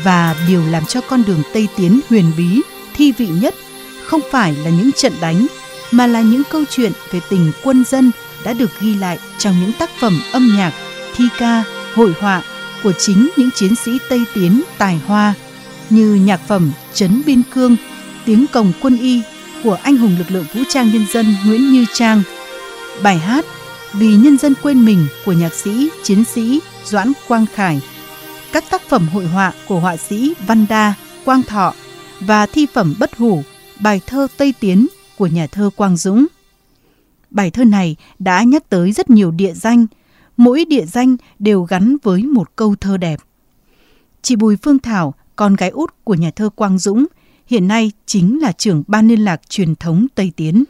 Và 0.04 0.36
điều 0.48 0.66
làm 0.66 0.86
cho 0.86 1.00
con 1.00 1.22
đường 1.26 1.42
Tây 1.54 1.68
Tiến 1.76 2.00
huyền 2.08 2.32
bí, 2.36 2.60
thi 2.94 3.12
vị 3.12 3.26
nhất 3.26 3.54
không 4.06 4.20
phải 4.30 4.56
là 4.64 4.70
những 4.70 4.90
trận 4.92 5.12
đánh 5.20 5.46
mà 5.90 6.06
là 6.06 6.20
những 6.20 6.42
câu 6.50 6.64
chuyện 6.70 6.92
về 7.12 7.20
tình 7.30 7.52
quân 7.62 7.84
dân 7.84 8.10
đã 8.44 8.52
được 8.52 8.70
ghi 8.80 8.94
lại 8.94 9.18
trong 9.38 9.60
những 9.60 9.72
tác 9.72 9.90
phẩm 10.00 10.20
âm 10.32 10.56
nhạc, 10.56 10.72
thi 11.16 11.24
ca, 11.38 11.64
hội 11.94 12.12
họa 12.20 12.42
của 12.82 12.92
chính 12.92 13.28
những 13.36 13.50
chiến 13.50 13.74
sĩ 13.84 13.98
Tây 14.08 14.24
Tiến 14.34 14.62
tài 14.78 15.00
hoa 15.06 15.34
như 15.90 16.14
nhạc 16.14 16.40
phẩm 16.48 16.72
Trấn 16.94 17.22
Biên 17.26 17.42
Cương, 17.54 17.76
Tiếng 18.24 18.46
Cồng 18.52 18.72
Quân 18.80 18.98
Y 18.98 19.22
của 19.64 19.78
anh 19.82 19.96
hùng 19.96 20.16
lực 20.18 20.30
lượng 20.30 20.44
vũ 20.54 20.60
trang 20.68 20.90
nhân 20.92 21.06
dân 21.12 21.34
Nguyễn 21.46 21.72
Như 21.72 21.86
Trang, 21.94 22.22
bài 23.02 23.18
hát 23.18 23.44
Vì 23.92 24.16
nhân 24.16 24.38
dân 24.38 24.54
quên 24.62 24.84
mình 24.84 25.06
của 25.24 25.32
nhạc 25.32 25.54
sĩ, 25.54 25.88
chiến 26.02 26.24
sĩ 26.24 26.60
Doãn 26.84 27.12
Quang 27.28 27.46
Khải, 27.54 27.80
các 28.52 28.64
tác 28.70 28.82
phẩm 28.88 29.08
hội 29.08 29.26
họa 29.26 29.52
của 29.68 29.80
họa 29.80 29.96
sĩ 29.96 30.34
Văn 30.46 30.66
Đa, 30.68 30.94
Quang 31.24 31.42
Thọ 31.42 31.74
và 32.20 32.46
thi 32.46 32.66
phẩm 32.72 32.94
bất 32.98 33.16
hủ, 33.16 33.42
bài 33.80 34.00
thơ 34.06 34.26
Tây 34.36 34.54
Tiến 34.60 34.86
của 35.18 35.26
nhà 35.26 35.46
thơ 35.46 35.70
Quang 35.76 35.96
Dũng. 35.96 36.26
Bài 37.30 37.50
thơ 37.50 37.64
này 37.64 37.96
đã 38.18 38.42
nhắc 38.42 38.68
tới 38.68 38.92
rất 38.92 39.10
nhiều 39.10 39.30
địa 39.30 39.52
danh, 39.52 39.86
mỗi 40.36 40.64
địa 40.64 40.86
danh 40.86 41.16
đều 41.38 41.62
gắn 41.62 41.96
với 42.02 42.22
một 42.22 42.56
câu 42.56 42.74
thơ 42.80 42.96
đẹp. 42.96 43.20
Chị 44.22 44.36
Bùi 44.36 44.56
Phương 44.56 44.78
Thảo, 44.78 45.14
con 45.36 45.54
gái 45.54 45.70
út 45.70 45.94
của 46.04 46.14
nhà 46.14 46.30
thơ 46.30 46.50
Quang 46.54 46.78
Dũng, 46.78 47.06
hiện 47.46 47.68
nay 47.68 47.92
chính 48.06 48.38
là 48.42 48.52
trưởng 48.52 48.82
ban 48.86 49.08
liên 49.08 49.24
lạc 49.24 49.40
truyền 49.48 49.74
thống 49.74 50.06
Tây 50.14 50.32
Tiến. 50.36 50.64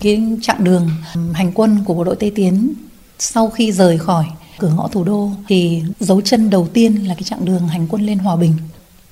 Cái 0.00 0.22
chặng 0.42 0.64
đường 0.64 0.88
hành 1.32 1.52
quân 1.54 1.78
của 1.84 1.94
bộ 1.94 2.04
đội 2.04 2.16
Tây 2.16 2.32
Tiến 2.34 2.74
sau 3.18 3.50
khi 3.50 3.72
rời 3.72 3.98
khỏi 3.98 4.26
cửa 4.58 4.72
ngõ 4.76 4.88
thủ 4.88 5.04
đô 5.04 5.30
thì 5.48 5.82
dấu 6.00 6.20
chân 6.20 6.50
đầu 6.50 6.68
tiên 6.72 6.94
là 7.08 7.14
cái 7.14 7.22
chặng 7.22 7.44
đường 7.44 7.68
hành 7.68 7.86
quân 7.90 8.06
lên 8.06 8.18
Hòa 8.18 8.36
Bình. 8.36 8.54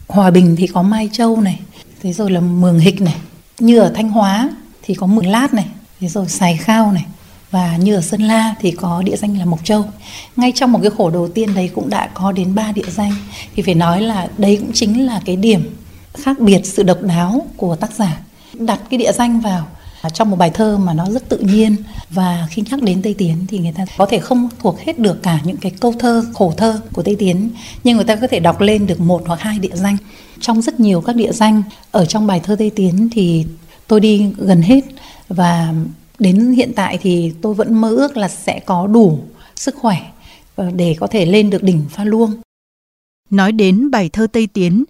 Hòa 0.08 0.30
Bình 0.30 0.56
thì 0.56 0.66
có 0.66 0.82
Mai 0.82 1.10
Châu 1.12 1.40
này, 1.40 1.60
thế 2.00 2.12
rồi 2.12 2.30
là 2.30 2.40
Mường 2.40 2.78
Hịch 2.78 3.00
này, 3.00 3.16
như 3.58 3.78
ở 3.78 3.92
Thanh 3.94 4.08
Hóa 4.08 4.50
thì 4.82 4.94
có 4.94 5.06
Mường 5.06 5.26
Lát 5.26 5.54
này, 5.54 5.66
thế 6.00 6.08
rồi 6.08 6.28
Sài 6.28 6.56
Khao 6.56 6.92
này 6.92 7.04
và 7.50 7.76
như 7.76 7.94
ở 7.94 8.00
Sơn 8.00 8.22
La 8.22 8.54
thì 8.60 8.70
có 8.70 9.02
địa 9.02 9.16
danh 9.16 9.38
là 9.38 9.44
Mộc 9.44 9.64
Châu. 9.64 9.84
Ngay 10.36 10.52
trong 10.54 10.72
một 10.72 10.78
cái 10.82 10.90
khổ 10.96 11.10
đầu 11.10 11.28
tiên 11.28 11.54
đấy 11.54 11.70
cũng 11.74 11.90
đã 11.90 12.08
có 12.14 12.32
đến 12.32 12.54
ba 12.54 12.72
địa 12.72 12.90
danh. 12.90 13.12
Thì 13.54 13.62
phải 13.62 13.74
nói 13.74 14.00
là 14.00 14.28
đấy 14.38 14.56
cũng 14.56 14.70
chính 14.74 15.06
là 15.06 15.20
cái 15.24 15.36
điểm 15.36 15.76
khác 16.14 16.40
biệt 16.40 16.60
sự 16.64 16.82
độc 16.82 17.02
đáo 17.02 17.46
của 17.56 17.76
tác 17.76 17.92
giả. 17.92 18.20
Đặt 18.52 18.80
cái 18.90 18.98
địa 18.98 19.12
danh 19.12 19.40
vào 19.40 19.66
à, 20.02 20.10
trong 20.10 20.30
một 20.30 20.36
bài 20.36 20.50
thơ 20.50 20.78
mà 20.78 20.94
nó 20.94 21.10
rất 21.10 21.28
tự 21.28 21.38
nhiên 21.38 21.76
và 22.10 22.46
khi 22.50 22.62
nhắc 22.70 22.82
đến 22.82 23.02
Tây 23.02 23.14
Tiến 23.18 23.46
thì 23.48 23.58
người 23.58 23.72
ta 23.72 23.84
có 23.96 24.06
thể 24.06 24.18
không 24.18 24.48
thuộc 24.60 24.80
hết 24.80 24.98
được 24.98 25.22
cả 25.22 25.38
những 25.44 25.56
cái 25.56 25.72
câu 25.80 25.94
thơ 25.98 26.24
khổ 26.34 26.54
thơ 26.56 26.80
của 26.92 27.02
Tây 27.02 27.16
Tiến 27.18 27.50
nhưng 27.84 27.96
người 27.96 28.04
ta 28.06 28.16
có 28.16 28.26
thể 28.26 28.40
đọc 28.40 28.60
lên 28.60 28.86
được 28.86 29.00
một 29.00 29.22
hoặc 29.26 29.40
hai 29.40 29.58
địa 29.58 29.74
danh 29.74 29.96
trong 30.40 30.62
rất 30.62 30.80
nhiều 30.80 31.00
các 31.00 31.16
địa 31.16 31.32
danh 31.32 31.62
ở 31.90 32.06
trong 32.06 32.26
bài 32.26 32.40
thơ 32.40 32.56
Tây 32.58 32.70
Tiến 32.70 33.08
thì 33.12 33.46
tôi 33.86 34.00
đi 34.00 34.32
gần 34.36 34.62
hết 34.62 34.80
và 35.28 35.74
đến 36.18 36.52
hiện 36.52 36.72
tại 36.76 36.98
thì 37.02 37.32
tôi 37.42 37.54
vẫn 37.54 37.80
mơ 37.80 37.88
ước 37.88 38.16
là 38.16 38.28
sẽ 38.28 38.60
có 38.60 38.86
đủ 38.86 39.20
sức 39.54 39.74
khỏe 39.74 40.10
ờ, 40.56 40.70
để 40.70 40.96
có 41.00 41.06
thể 41.06 41.26
lên 41.26 41.50
được 41.50 41.62
đỉnh 41.62 41.84
Pha 41.90 42.04
Luông. 42.04 42.30
Nói 43.30 43.52
đến 43.52 43.90
bài 43.90 44.08
thơ 44.08 44.26
Tây 44.32 44.46
Tiến, 44.46 44.84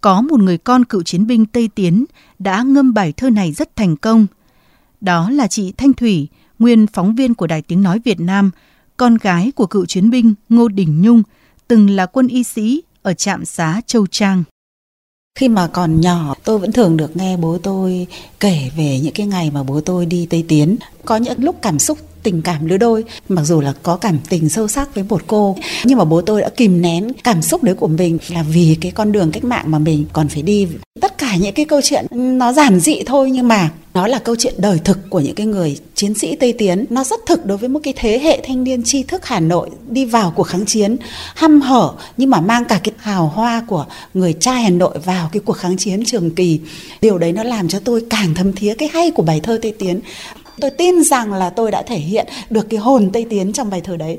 có 0.00 0.20
một 0.20 0.40
người 0.40 0.58
con 0.58 0.84
cựu 0.84 1.02
chiến 1.02 1.26
binh 1.26 1.46
Tây 1.46 1.68
Tiến 1.74 2.04
đã 2.38 2.62
ngâm 2.62 2.94
bài 2.94 3.12
thơ 3.12 3.30
này 3.30 3.52
rất 3.52 3.76
thành 3.76 3.96
công. 3.96 4.26
Đó 5.00 5.30
là 5.30 5.46
chị 5.46 5.72
Thanh 5.76 5.92
Thủy, 5.92 6.28
nguyên 6.58 6.86
phóng 6.86 7.14
viên 7.14 7.34
của 7.34 7.46
Đài 7.46 7.62
Tiếng 7.62 7.82
Nói 7.82 8.00
Việt 8.04 8.20
Nam, 8.20 8.50
con 8.96 9.16
gái 9.16 9.52
của 9.54 9.66
cựu 9.66 9.86
chiến 9.86 10.10
binh 10.10 10.34
Ngô 10.48 10.68
Đình 10.68 11.02
Nhung, 11.02 11.22
từng 11.68 11.90
là 11.90 12.06
quân 12.06 12.28
y 12.28 12.42
sĩ 12.42 12.82
ở 13.02 13.14
trạm 13.14 13.44
xá 13.44 13.80
Châu 13.86 14.06
Trang. 14.06 14.44
Khi 15.38 15.48
mà 15.48 15.66
còn 15.66 16.00
nhỏ, 16.00 16.34
tôi 16.44 16.58
vẫn 16.58 16.72
thường 16.72 16.96
được 16.96 17.16
nghe 17.16 17.36
bố 17.36 17.58
tôi 17.62 18.06
kể 18.40 18.70
về 18.76 19.00
những 19.02 19.12
cái 19.14 19.26
ngày 19.26 19.50
mà 19.50 19.62
bố 19.62 19.80
tôi 19.80 20.06
đi 20.06 20.26
Tây 20.30 20.44
Tiến. 20.48 20.76
Có 21.04 21.16
những 21.16 21.42
lúc 21.42 21.56
cảm 21.62 21.78
xúc 21.78 21.98
tình 22.24 22.42
cảm 22.42 22.66
lứa 22.66 22.76
đôi, 22.76 23.04
mặc 23.28 23.42
dù 23.42 23.60
là 23.60 23.74
có 23.82 23.96
cảm 23.96 24.18
tình 24.28 24.48
sâu 24.48 24.68
sắc 24.68 24.94
với 24.94 25.04
một 25.08 25.22
cô, 25.26 25.56
nhưng 25.84 25.98
mà 25.98 26.04
bố 26.04 26.20
tôi 26.20 26.40
đã 26.40 26.48
kìm 26.48 26.82
nén 26.82 27.12
cảm 27.24 27.42
xúc 27.42 27.62
đấy 27.62 27.74
của 27.74 27.88
mình 27.88 28.18
là 28.28 28.42
vì 28.42 28.76
cái 28.80 28.92
con 28.92 29.12
đường 29.12 29.30
cách 29.30 29.44
mạng 29.44 29.64
mà 29.68 29.78
mình 29.78 30.04
còn 30.12 30.28
phải 30.28 30.42
đi. 30.42 30.66
Tất 31.00 31.18
cả 31.18 31.36
những 31.36 31.54
cái 31.54 31.64
câu 31.64 31.80
chuyện 31.84 32.06
nó 32.10 32.52
giản 32.52 32.80
dị 32.80 33.02
thôi 33.06 33.30
nhưng 33.30 33.48
mà 33.48 33.70
nó 33.94 34.06
là 34.06 34.18
câu 34.18 34.36
chuyện 34.38 34.54
đời 34.58 34.78
thực 34.84 35.10
của 35.10 35.20
những 35.20 35.34
cái 35.34 35.46
người 35.46 35.76
chiến 35.94 36.14
sĩ 36.14 36.36
Tây 36.36 36.52
Tiến. 36.52 36.84
Nó 36.90 37.04
rất 37.04 37.20
thực 37.26 37.46
đối 37.46 37.58
với 37.58 37.68
một 37.68 37.80
cái 37.82 37.94
thế 37.96 38.18
hệ 38.18 38.40
thanh 38.46 38.64
niên 38.64 38.82
tri 38.82 39.02
thức 39.02 39.26
Hà 39.26 39.40
Nội 39.40 39.70
đi 39.88 40.04
vào 40.04 40.32
cuộc 40.36 40.42
kháng 40.42 40.66
chiến, 40.66 40.96
hăm 41.34 41.60
hở 41.60 41.92
nhưng 42.16 42.30
mà 42.30 42.40
mang 42.40 42.64
cả 42.64 42.80
cái 42.84 42.94
hào 42.98 43.26
hoa 43.26 43.64
của 43.66 43.86
người 44.14 44.32
trai 44.32 44.62
Hà 44.62 44.70
Nội 44.70 44.98
vào 45.04 45.28
cái 45.32 45.40
cuộc 45.44 45.52
kháng 45.52 45.76
chiến 45.76 46.04
trường 46.04 46.30
kỳ. 46.30 46.60
Điều 47.00 47.18
đấy 47.18 47.32
nó 47.32 47.42
làm 47.42 47.68
cho 47.68 47.80
tôi 47.80 48.04
càng 48.10 48.34
thấm 48.34 48.52
thía 48.52 48.74
cái 48.74 48.88
hay 48.92 49.10
của 49.10 49.22
bài 49.22 49.40
thơ 49.40 49.58
Tây 49.62 49.74
Tiến 49.78 50.00
tôi 50.60 50.70
tin 50.70 51.02
rằng 51.02 51.32
là 51.32 51.50
tôi 51.50 51.70
đã 51.70 51.82
thể 51.82 51.96
hiện 51.96 52.26
được 52.50 52.66
cái 52.70 52.80
hồn 52.80 53.10
Tây 53.12 53.26
Tiến 53.30 53.52
trong 53.52 53.70
bài 53.70 53.80
thơ 53.80 53.96
đấy. 53.96 54.18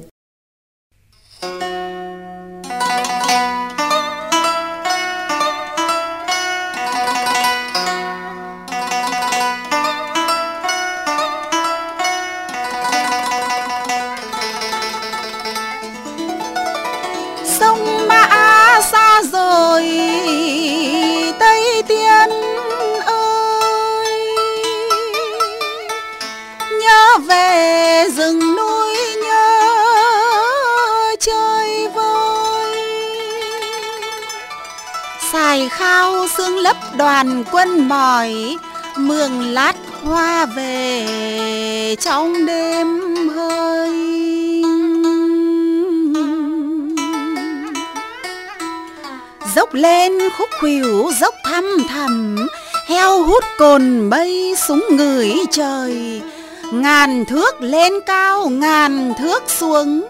Mỏi 37.87 38.57
mường 38.97 39.41
lát 39.41 39.75
hoa 40.03 40.45
về 40.45 41.95
trong 41.99 42.45
đêm 42.45 42.87
hơi. 43.35 43.93
Dốc 49.55 49.73
lên 49.73 50.13
khúc 50.37 50.49
khuỷu, 50.59 51.11
dốc 51.19 51.35
thăm 51.43 51.63
thầm 51.89 52.47
heo 52.87 53.23
hút 53.23 53.43
cồn 53.57 54.09
bay 54.09 54.53
súng 54.67 54.85
người 54.89 55.31
trời. 55.51 56.21
Ngàn 56.71 57.25
thước 57.25 57.61
lên 57.61 57.93
cao, 58.05 58.49
ngàn 58.49 59.13
thước 59.19 59.43
xuống, 59.47 60.07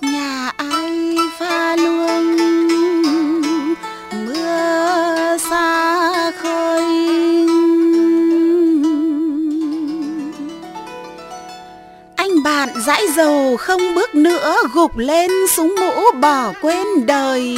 nhà 0.00 0.50
ai 0.56 1.16
pha 1.38 1.76
luông 1.76 2.31
dãi 12.86 13.06
dầu 13.16 13.56
không 13.56 13.94
bước 13.94 14.14
nữa 14.14 14.56
gục 14.74 14.98
lên 14.98 15.30
súng 15.56 15.74
mũ 15.80 16.20
bỏ 16.20 16.52
quên 16.62 17.06
đời. 17.06 17.56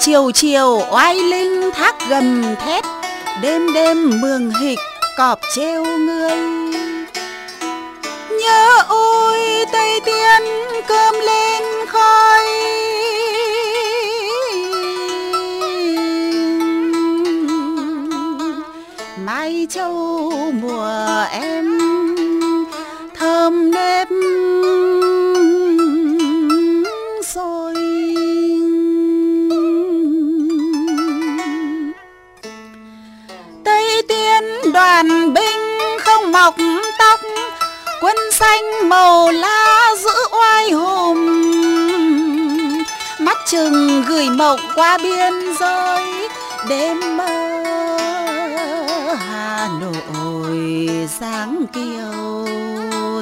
Chiều 0.00 0.30
chiều 0.34 0.80
oai 0.90 1.14
linh 1.14 1.70
thác 1.74 2.08
gầm 2.08 2.44
thét, 2.66 2.84
đêm 3.42 3.72
đêm 3.72 4.20
mường 4.20 4.50
hịch 4.60 4.78
cọp 5.16 5.40
treo 5.54 5.84
ngươi 5.84 6.36
nhớ 8.40 8.82
ôi 8.88 9.40
tây 9.72 10.00
tiên 10.04 10.42
cơm 10.86 11.14
lên 11.14 11.62
khói. 11.88 12.46
Mai 19.24 19.66
châu 19.70 20.32
mùa 20.62 21.24
em 21.30 21.65
qua 44.76 44.98
biên 45.02 45.32
giới, 45.60 46.28
đêm 46.68 47.16
mơ 47.16 47.64
Hà 49.18 49.68
Nội, 49.80 50.88
sáng 51.20 51.66
kiều 51.72 52.46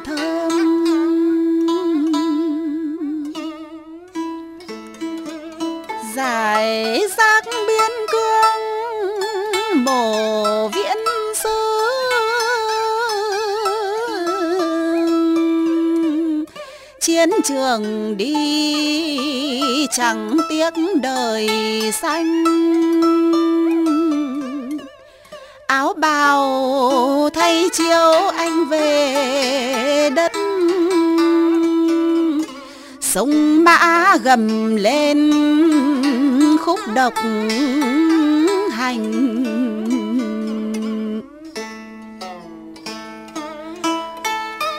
thơm. 0.05 0.85
Giải 6.15 7.01
rác 7.17 7.45
biên 7.47 7.93
cương 8.13 9.85
bổ 9.85 10.69
viễn 10.69 10.99
sư 11.35 11.81
chiến 17.01 17.31
trường 17.45 18.17
đi 18.17 19.44
chẳng 19.97 20.37
tiếc 20.49 20.71
đời 21.03 21.49
xanh. 21.93 22.45
Áo 25.67 25.95
bào 25.97 27.31
thay 27.35 27.69
chiếu 27.73 28.29
anh 28.37 28.65
về 28.69 30.11
đất. 30.17 30.33
Sông 33.01 33.65
mã 33.65 34.17
gầm 34.23 34.77
lên, 34.77 35.33
khúc 36.61 36.81
độc 36.95 37.15
hành. 38.73 39.13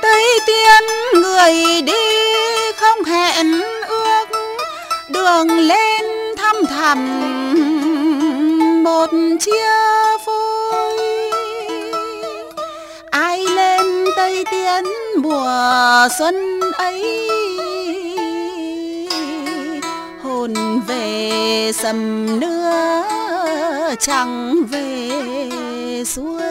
Tây 0.02 0.24
tiên 0.48 0.84
người 1.14 1.82
đi 1.82 2.05
thẳm 6.86 7.04
một 8.84 9.10
chia 9.40 10.18
phôi. 10.26 10.98
Ai 13.10 13.44
lên 13.56 13.86
tây 14.16 14.44
tiến 14.52 14.84
mùa 15.18 16.08
xuân 16.20 16.60
ấy, 16.78 17.30
hồn 20.24 20.54
về 20.88 21.72
sầm 21.74 22.26
nữa 22.40 23.04
chẳng 24.00 24.56
về 24.72 25.10
xuôi 26.06 26.42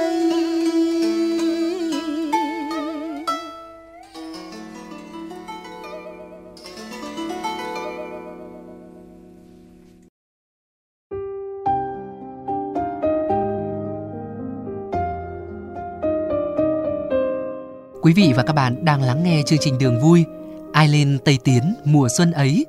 Quý 18.04 18.12
vị 18.12 18.32
và 18.37 18.42
các 18.42 18.52
bạn 18.52 18.84
đang 18.84 19.02
lắng 19.02 19.23
nghe 19.23 19.42
chương 19.46 19.58
trình 19.62 19.78
Đường 19.78 20.00
Vui 20.00 20.25
Ai 20.73 20.88
lên 20.88 21.18
Tây 21.25 21.38
Tiến 21.44 21.75
mùa 21.84 22.08
xuân 22.16 22.32
ấy. 22.32 22.66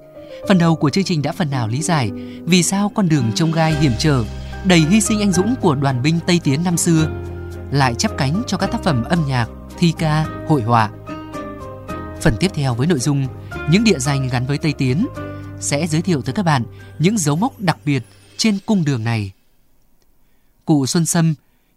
Phần 0.48 0.58
đầu 0.58 0.76
của 0.76 0.90
chương 0.90 1.04
trình 1.04 1.22
đã 1.22 1.32
phần 1.32 1.50
nào 1.50 1.68
lý 1.68 1.82
giải 1.82 2.12
Vì 2.46 2.64
sao 2.64 2.92
con 2.96 3.10
đường 3.10 3.32
trông 3.36 3.52
gai 3.52 3.76
hiểm 3.76 3.92
trở 4.00 4.24
Đầy 4.66 4.80
hy 4.80 5.02
sinh 5.02 5.20
anh 5.20 5.32
dũng 5.32 5.56
của 5.62 5.76
đoàn 5.76 6.02
binh 6.02 6.20
Tây 6.28 6.40
Tiến 6.44 6.64
năm 6.64 6.78
xưa 6.78 7.10
Lại 7.72 7.96
chắp 7.96 8.18
cánh 8.18 8.44
cho 8.48 8.58
các 8.58 8.72
tác 8.72 8.84
phẩm 8.84 9.04
âm 9.04 9.28
nhạc, 9.28 9.48
thi 9.78 9.94
ca, 9.98 10.26
hội 10.48 10.62
họa. 10.62 10.92
Phần 12.22 12.34
tiếp 12.40 12.52
theo 12.54 12.76
với 12.76 12.88
nội 12.88 13.00
dung 13.00 13.28
Những 13.70 13.84
địa 13.84 14.00
danh 14.00 14.30
gắn 14.32 14.46
với 14.46 14.58
Tây 14.58 14.74
Tiến 14.78 15.08
Sẽ 15.60 15.88
giới 15.88 16.02
thiệu 16.02 16.22
tới 16.22 16.34
các 16.34 16.44
bạn 16.44 16.64
những 17.00 17.18
dấu 17.18 17.36
mốc 17.36 17.60
đặc 17.60 17.78
biệt 17.86 18.04
trên 18.38 18.58
cung 18.66 18.86
đường 18.86 19.04
này. 19.04 19.32
Cụ 20.66 20.86
Xuân 20.86 21.06
Sâm, 21.06 21.34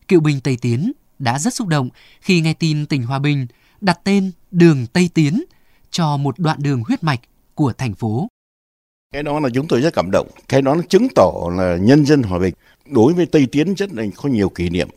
cựu 0.09 0.21
binh 0.21 0.41
Tây 0.41 0.59
Tiến 0.61 0.93
đã 1.19 1.39
rất 1.39 1.55
xúc 1.55 1.69
động 1.69 1.89
khi 2.21 2.41
nghe 2.41 2.55
tin 2.55 2.87
tỉnh 2.87 3.03
Hòa 3.03 3.19
Bình 3.19 3.47
đặt 3.81 4.01
tên 4.05 4.31
đường 4.51 4.87
Tây 4.93 5.11
Tiến 5.15 5.45
cho 5.91 6.17
một 6.17 6.39
đoạn 6.39 6.59
đường 6.63 6.83
huyết 6.87 7.05
mạch 7.05 7.21
của 7.55 7.73
thành 7.73 7.95
phố. 7.95 8.29
Cái 9.13 9.23
đó 9.23 9.41
là 9.41 9.49
chúng 9.55 9.69
tôi 9.69 9.81
rất 9.81 9.95
cảm 9.95 10.11
động. 10.11 10.29
Cái 10.49 10.63
đó 10.63 10.75
nó 10.75 10.83
chứng 10.89 11.09
tỏ 11.15 11.33
là 11.57 11.77
nhân 11.77 12.07
dân 12.07 12.23
Hòa 12.23 12.39
Bình 12.39 12.55
đối 12.87 13.15
với 13.15 13.27
Tây 13.27 13.47
Tiến 13.53 13.75
rất 13.75 13.93
là 13.93 14.05
có 14.17 14.29
nhiều 14.29 14.49
kỷ 14.49 14.71
niệm. 14.71 14.89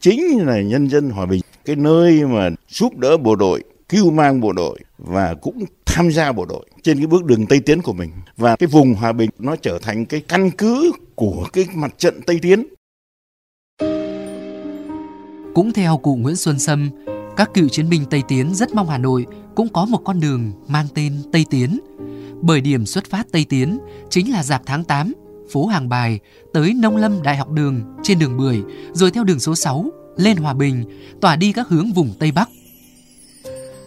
Chính 0.00 0.46
là 0.46 0.60
nhân 0.60 0.90
dân 0.90 1.10
Hòa 1.10 1.26
Bình, 1.26 1.40
cái 1.64 1.76
nơi 1.76 2.24
mà 2.26 2.50
giúp 2.68 2.96
đỡ 2.96 3.16
bộ 3.16 3.36
đội 3.36 3.64
cứu 3.88 4.10
mang 4.10 4.40
bộ 4.40 4.52
đội 4.52 4.78
và 4.98 5.34
cũng 5.34 5.64
tham 5.86 6.10
gia 6.10 6.32
bộ 6.32 6.44
đội 6.44 6.66
trên 6.82 6.98
cái 6.98 7.06
bước 7.06 7.24
đường 7.24 7.46
Tây 7.46 7.60
Tiến 7.60 7.82
của 7.82 7.92
mình 7.92 8.10
và 8.36 8.56
cái 8.56 8.66
vùng 8.66 8.94
hòa 8.94 9.12
bình 9.12 9.30
nó 9.38 9.56
trở 9.56 9.78
thành 9.82 10.06
cái 10.06 10.20
căn 10.28 10.50
cứ 10.50 10.92
của 11.14 11.48
cái 11.52 11.66
mặt 11.74 11.94
trận 11.98 12.20
Tây 12.26 12.38
Tiến. 12.42 12.66
Cũng 15.54 15.72
theo 15.72 15.98
cụ 15.98 16.16
Nguyễn 16.16 16.36
Xuân 16.36 16.58
Sâm, 16.58 16.90
các 17.36 17.50
cựu 17.54 17.68
chiến 17.68 17.88
binh 17.88 18.04
Tây 18.04 18.22
Tiến 18.28 18.54
rất 18.54 18.74
mong 18.74 18.88
Hà 18.88 18.98
Nội 18.98 19.26
cũng 19.54 19.68
có 19.68 19.84
một 19.84 20.00
con 20.04 20.20
đường 20.20 20.52
mang 20.68 20.86
tên 20.94 21.22
Tây 21.32 21.44
Tiến. 21.50 21.78
Bởi 22.40 22.60
điểm 22.60 22.86
xuất 22.86 23.04
phát 23.10 23.26
Tây 23.32 23.46
Tiến 23.48 23.78
chính 24.10 24.32
là 24.32 24.42
dạp 24.42 24.62
tháng 24.66 24.84
8, 24.84 25.12
phố 25.52 25.66
Hàng 25.66 25.88
Bài 25.88 26.20
tới 26.52 26.74
Nông 26.74 26.96
Lâm 26.96 27.22
Đại 27.22 27.36
học 27.36 27.50
đường 27.50 27.82
trên 28.02 28.18
đường 28.18 28.36
Bưởi 28.36 28.62
rồi 28.92 29.10
theo 29.10 29.24
đường 29.24 29.40
số 29.40 29.54
6 29.54 29.90
lên 30.16 30.36
Hòa 30.36 30.54
Bình, 30.54 30.84
tỏa 31.20 31.36
đi 31.36 31.52
các 31.52 31.68
hướng 31.68 31.92
vùng 31.92 32.14
Tây 32.18 32.32
Bắc. 32.32 32.48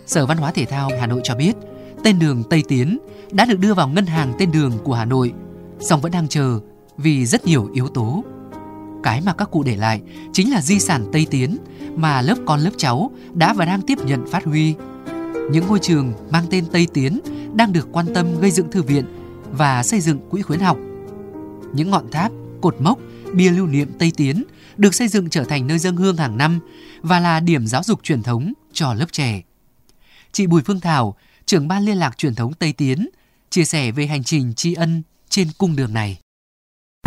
Sở 0.05 0.25
Văn 0.25 0.37
hóa 0.37 0.51
Thể 0.51 0.65
thao 0.65 0.89
Hà 0.99 1.07
Nội 1.07 1.21
cho 1.23 1.35
biết, 1.35 1.55
tên 2.03 2.19
đường 2.19 2.43
Tây 2.49 2.63
Tiến 2.67 2.97
đã 3.31 3.45
được 3.45 3.59
đưa 3.59 3.73
vào 3.73 3.87
ngân 3.87 4.05
hàng 4.05 4.33
tên 4.39 4.51
đường 4.51 4.71
của 4.83 4.93
Hà 4.93 5.05
Nội, 5.05 5.33
song 5.79 6.01
vẫn 6.01 6.11
đang 6.11 6.27
chờ 6.27 6.59
vì 6.97 7.25
rất 7.25 7.45
nhiều 7.45 7.69
yếu 7.73 7.87
tố. 7.87 8.23
Cái 9.03 9.21
mà 9.21 9.33
các 9.33 9.51
cụ 9.51 9.63
để 9.63 9.75
lại 9.75 10.01
chính 10.33 10.51
là 10.51 10.61
di 10.61 10.79
sản 10.79 11.05
Tây 11.13 11.27
Tiến 11.29 11.57
mà 11.95 12.21
lớp 12.21 12.35
con 12.45 12.59
lớp 12.59 12.71
cháu 12.77 13.11
đã 13.33 13.53
và 13.53 13.65
đang 13.65 13.81
tiếp 13.81 13.97
nhận 14.05 14.27
phát 14.27 14.45
huy. 14.45 14.75
Những 15.51 15.67
ngôi 15.67 15.79
trường 15.79 16.13
mang 16.31 16.45
tên 16.49 16.65
Tây 16.71 16.87
Tiến 16.93 17.19
đang 17.55 17.73
được 17.73 17.87
quan 17.91 18.05
tâm 18.13 18.39
gây 18.41 18.51
dựng 18.51 18.71
thư 18.71 18.81
viện 18.81 19.05
và 19.51 19.83
xây 19.83 20.01
dựng 20.01 20.29
quỹ 20.29 20.41
khuyến 20.41 20.59
học. 20.59 20.77
Những 21.73 21.89
ngọn 21.89 22.11
tháp, 22.11 22.31
cột 22.61 22.75
mốc, 22.81 22.99
bia 23.33 23.49
lưu 23.49 23.67
niệm 23.67 23.91
Tây 23.99 24.11
Tiến 24.17 24.43
được 24.77 24.95
xây 24.95 25.07
dựng 25.07 25.29
trở 25.29 25.43
thành 25.43 25.67
nơi 25.67 25.79
dân 25.79 25.95
hương 25.95 26.17
hàng 26.17 26.37
năm 26.37 26.59
và 27.01 27.19
là 27.19 27.39
điểm 27.39 27.67
giáo 27.67 27.83
dục 27.83 27.99
truyền 28.03 28.23
thống 28.23 28.53
cho 28.73 28.93
lớp 28.93 29.11
trẻ. 29.11 29.41
Chị 30.31 30.47
Bùi 30.47 30.61
Phương 30.61 30.79
Thảo, 30.79 31.15
trưởng 31.45 31.67
ban 31.67 31.83
liên 31.83 31.97
lạc 31.97 32.17
truyền 32.17 32.35
thống 32.35 32.53
Tây 32.53 32.73
Tiến, 32.73 33.09
chia 33.49 33.65
sẻ 33.65 33.91
về 33.91 34.07
hành 34.07 34.23
trình 34.23 34.53
tri 34.53 34.73
ân 34.73 35.03
trên 35.29 35.47
cung 35.57 35.75
đường 35.75 35.93
này. 35.93 36.17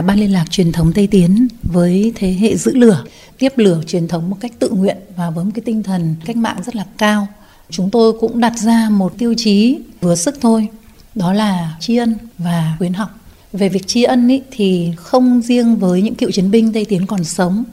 À, 0.01 0.03
ban 0.03 0.19
liên 0.21 0.33
lạc 0.33 0.45
truyền 0.51 0.73
thống 0.73 0.93
Tây 0.93 1.07
Tiến 1.07 1.49
với 1.63 2.13
thế 2.15 2.33
hệ 2.33 2.57
giữ 2.57 2.75
lửa, 2.75 3.05
tiếp 3.39 3.53
lửa 3.57 3.83
truyền 3.87 4.09
thống 4.09 4.31
một 4.31 4.37
cách 4.41 4.53
tự 4.59 4.71
nguyện 4.71 4.97
và 5.17 5.31
với 5.31 5.45
một 5.45 5.51
cái 5.55 5.63
tinh 5.65 5.83
thần 5.83 6.15
cách 6.25 6.37
mạng 6.37 6.57
rất 6.67 6.77
là 6.77 6.85
cao. 6.99 7.29
Chúng 7.71 7.91
tôi 7.91 8.13
cũng 8.21 8.41
đặt 8.41 8.53
ra 8.59 8.89
một 8.91 9.19
tiêu 9.19 9.35
chí 9.37 9.79
vừa 10.01 10.15
sức 10.15 10.39
thôi, 10.41 10.69
đó 11.15 11.33
là 11.33 11.77
tri 11.81 11.97
ân 11.97 12.15
và 12.39 12.75
khuyến 12.79 12.93
học. 12.93 13.11
Về 13.53 13.69
việc 13.69 13.87
tri 13.87 14.03
ân 14.03 14.29
ý, 14.29 14.43
thì 14.51 14.93
không 14.97 15.43
riêng 15.43 15.77
với 15.77 16.03
những 16.03 16.15
cựu 16.15 16.31
chiến 16.31 16.51
binh 16.51 16.73
Tây 16.73 16.85
Tiến 16.85 17.07
còn 17.07 17.25
sống 17.25 17.65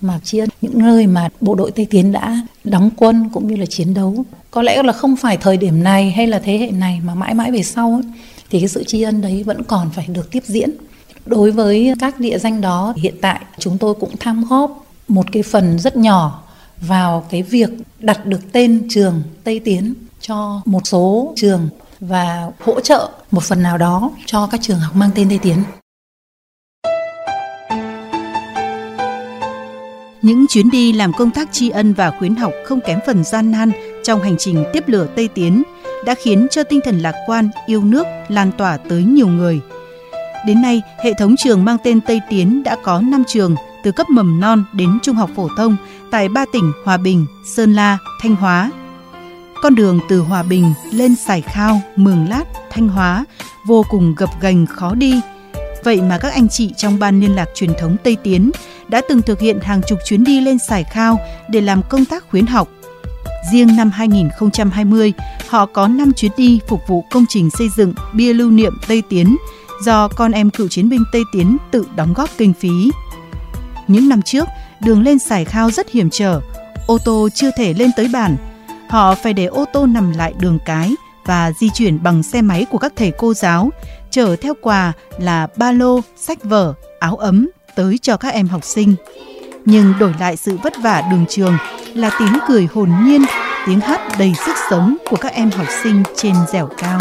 mà 0.00 0.20
tri 0.24 0.38
ân 0.38 0.48
những 0.60 0.78
nơi 0.78 1.06
mà 1.06 1.28
bộ 1.40 1.54
đội 1.54 1.70
Tây 1.70 1.86
Tiến 1.90 2.12
đã 2.12 2.40
đóng 2.64 2.90
quân 2.96 3.28
cũng 3.32 3.48
như 3.48 3.56
là 3.56 3.66
chiến 3.66 3.94
đấu. 3.94 4.24
Có 4.50 4.62
lẽ 4.62 4.82
là 4.82 4.92
không 4.92 5.16
phải 5.16 5.36
thời 5.36 5.56
điểm 5.56 5.82
này 5.82 6.10
hay 6.10 6.26
là 6.26 6.38
thế 6.38 6.58
hệ 6.58 6.70
này 6.70 7.00
mà 7.04 7.14
mãi 7.14 7.34
mãi 7.34 7.50
về 7.50 7.62
sau 7.62 7.92
ấy, 7.92 8.12
thì 8.50 8.58
cái 8.60 8.68
sự 8.68 8.84
tri 8.84 9.02
ân 9.02 9.20
đấy 9.20 9.42
vẫn 9.42 9.62
còn 9.62 9.90
phải 9.90 10.06
được 10.08 10.30
tiếp 10.30 10.42
diễn. 10.46 10.70
Đối 11.26 11.50
với 11.50 11.94
các 12.00 12.20
địa 12.20 12.38
danh 12.38 12.60
đó 12.60 12.94
hiện 12.96 13.14
tại 13.20 13.40
chúng 13.58 13.78
tôi 13.78 13.94
cũng 13.94 14.16
tham 14.20 14.44
góp 14.50 14.86
một 15.08 15.32
cái 15.32 15.42
phần 15.42 15.78
rất 15.78 15.96
nhỏ 15.96 16.42
vào 16.80 17.26
cái 17.30 17.42
việc 17.42 17.70
đặt 17.98 18.26
được 18.26 18.52
tên 18.52 18.86
trường 18.90 19.22
Tây 19.44 19.60
Tiến 19.60 19.94
cho 20.20 20.60
một 20.64 20.86
số 20.86 21.32
trường 21.36 21.68
và 22.00 22.50
hỗ 22.60 22.80
trợ 22.80 23.10
một 23.30 23.42
phần 23.42 23.62
nào 23.62 23.78
đó 23.78 24.10
cho 24.26 24.46
các 24.46 24.60
trường 24.62 24.78
học 24.78 24.96
mang 24.96 25.10
tên 25.14 25.28
Tây 25.28 25.38
Tiến. 25.42 25.62
Những 30.22 30.46
chuyến 30.48 30.70
đi 30.70 30.92
làm 30.92 31.12
công 31.12 31.30
tác 31.30 31.48
tri 31.52 31.70
ân 31.70 31.92
và 31.92 32.10
khuyến 32.18 32.36
học 32.36 32.52
không 32.64 32.80
kém 32.86 32.98
phần 33.06 33.24
gian 33.24 33.50
nan 33.50 33.70
trong 34.04 34.22
hành 34.22 34.36
trình 34.38 34.64
tiếp 34.72 34.84
lửa 34.86 35.06
Tây 35.16 35.28
Tiến 35.28 35.62
đã 36.04 36.14
khiến 36.14 36.46
cho 36.50 36.64
tinh 36.64 36.80
thần 36.84 36.98
lạc 36.98 37.14
quan, 37.26 37.48
yêu 37.66 37.84
nước 37.84 38.06
lan 38.28 38.52
tỏa 38.58 38.76
tới 38.76 39.04
nhiều 39.04 39.28
người. 39.28 39.60
Đến 40.46 40.62
nay, 40.62 40.82
hệ 40.98 41.12
thống 41.18 41.34
trường 41.36 41.64
mang 41.64 41.76
tên 41.84 42.00
Tây 42.00 42.20
Tiến 42.30 42.62
đã 42.62 42.76
có 42.84 43.00
5 43.00 43.24
trường 43.26 43.54
từ 43.82 43.92
cấp 43.92 44.10
mầm 44.10 44.40
non 44.40 44.64
đến 44.72 44.98
trung 45.02 45.16
học 45.16 45.30
phổ 45.36 45.48
thông 45.56 45.76
tại 46.10 46.28
ba 46.28 46.44
tỉnh 46.52 46.72
Hòa 46.84 46.96
Bình, 46.96 47.26
Sơn 47.56 47.74
La, 47.74 47.98
Thanh 48.22 48.36
Hóa. 48.36 48.70
Con 49.62 49.74
đường 49.74 50.00
từ 50.08 50.20
Hòa 50.20 50.42
Bình 50.42 50.72
lên 50.92 51.14
Sải 51.26 51.40
Khao, 51.40 51.80
Mường 51.96 52.28
Lát, 52.28 52.44
Thanh 52.70 52.88
Hóa 52.88 53.24
vô 53.66 53.84
cùng 53.90 54.14
gập 54.16 54.30
ghềnh 54.40 54.66
khó 54.66 54.94
đi. 54.94 55.20
Vậy 55.84 56.02
mà 56.02 56.18
các 56.18 56.32
anh 56.32 56.48
chị 56.48 56.72
trong 56.76 56.98
ban 56.98 57.20
liên 57.20 57.34
lạc 57.34 57.48
truyền 57.54 57.70
thống 57.80 57.96
Tây 58.04 58.16
Tiến 58.22 58.50
đã 58.88 59.00
từng 59.08 59.22
thực 59.22 59.40
hiện 59.40 59.60
hàng 59.60 59.80
chục 59.86 59.98
chuyến 60.04 60.24
đi 60.24 60.40
lên 60.40 60.58
Sải 60.58 60.84
Khao 60.84 61.18
để 61.48 61.60
làm 61.60 61.82
công 61.88 62.04
tác 62.04 62.24
khuyến 62.30 62.46
học. 62.46 62.68
Riêng 63.52 63.76
năm 63.76 63.90
2020, 63.90 65.12
họ 65.48 65.66
có 65.66 65.88
5 65.88 66.12
chuyến 66.12 66.32
đi 66.36 66.60
phục 66.68 66.80
vụ 66.88 67.04
công 67.10 67.24
trình 67.28 67.50
xây 67.50 67.68
dựng 67.76 67.94
bia 68.12 68.32
lưu 68.32 68.50
niệm 68.50 68.78
Tây 68.88 69.02
Tiến 69.08 69.36
do 69.84 70.08
con 70.08 70.32
em 70.32 70.50
cựu 70.50 70.68
chiến 70.68 70.88
binh 70.88 71.04
Tây 71.12 71.22
Tiến 71.32 71.56
tự 71.70 71.86
đóng 71.96 72.12
góp 72.14 72.30
kinh 72.38 72.52
phí. 72.52 72.90
Những 73.88 74.08
năm 74.08 74.22
trước, 74.22 74.48
đường 74.80 75.02
lên 75.02 75.18
Sài 75.18 75.44
Khao 75.44 75.70
rất 75.70 75.90
hiểm 75.90 76.10
trở, 76.10 76.40
ô 76.86 76.98
tô 77.04 77.28
chưa 77.34 77.50
thể 77.56 77.74
lên 77.74 77.90
tới 77.96 78.08
bản. 78.12 78.36
Họ 78.88 79.14
phải 79.14 79.32
để 79.32 79.44
ô 79.44 79.64
tô 79.72 79.86
nằm 79.86 80.12
lại 80.12 80.34
đường 80.40 80.58
cái 80.66 80.94
và 81.24 81.52
di 81.60 81.70
chuyển 81.70 82.02
bằng 82.02 82.22
xe 82.22 82.42
máy 82.42 82.66
của 82.70 82.78
các 82.78 82.92
thầy 82.96 83.12
cô 83.18 83.34
giáo, 83.34 83.70
chở 84.10 84.36
theo 84.36 84.54
quà 84.60 84.92
là 85.18 85.46
ba 85.56 85.72
lô, 85.72 86.00
sách 86.16 86.44
vở, 86.44 86.74
áo 87.00 87.16
ấm 87.16 87.48
tới 87.74 87.98
cho 88.02 88.16
các 88.16 88.32
em 88.32 88.48
học 88.48 88.64
sinh. 88.64 88.94
Nhưng 89.64 89.92
đổi 89.98 90.14
lại 90.20 90.36
sự 90.36 90.58
vất 90.62 90.72
vả 90.82 91.02
đường 91.10 91.24
trường 91.28 91.56
là 91.94 92.10
tiếng 92.18 92.38
cười 92.48 92.68
hồn 92.74 92.90
nhiên, 93.04 93.24
tiếng 93.66 93.80
hát 93.80 94.00
đầy 94.18 94.34
sức 94.46 94.56
sống 94.70 94.96
của 95.10 95.16
các 95.16 95.32
em 95.32 95.50
học 95.50 95.66
sinh 95.82 96.02
trên 96.16 96.34
dẻo 96.52 96.68
cao. 96.78 97.00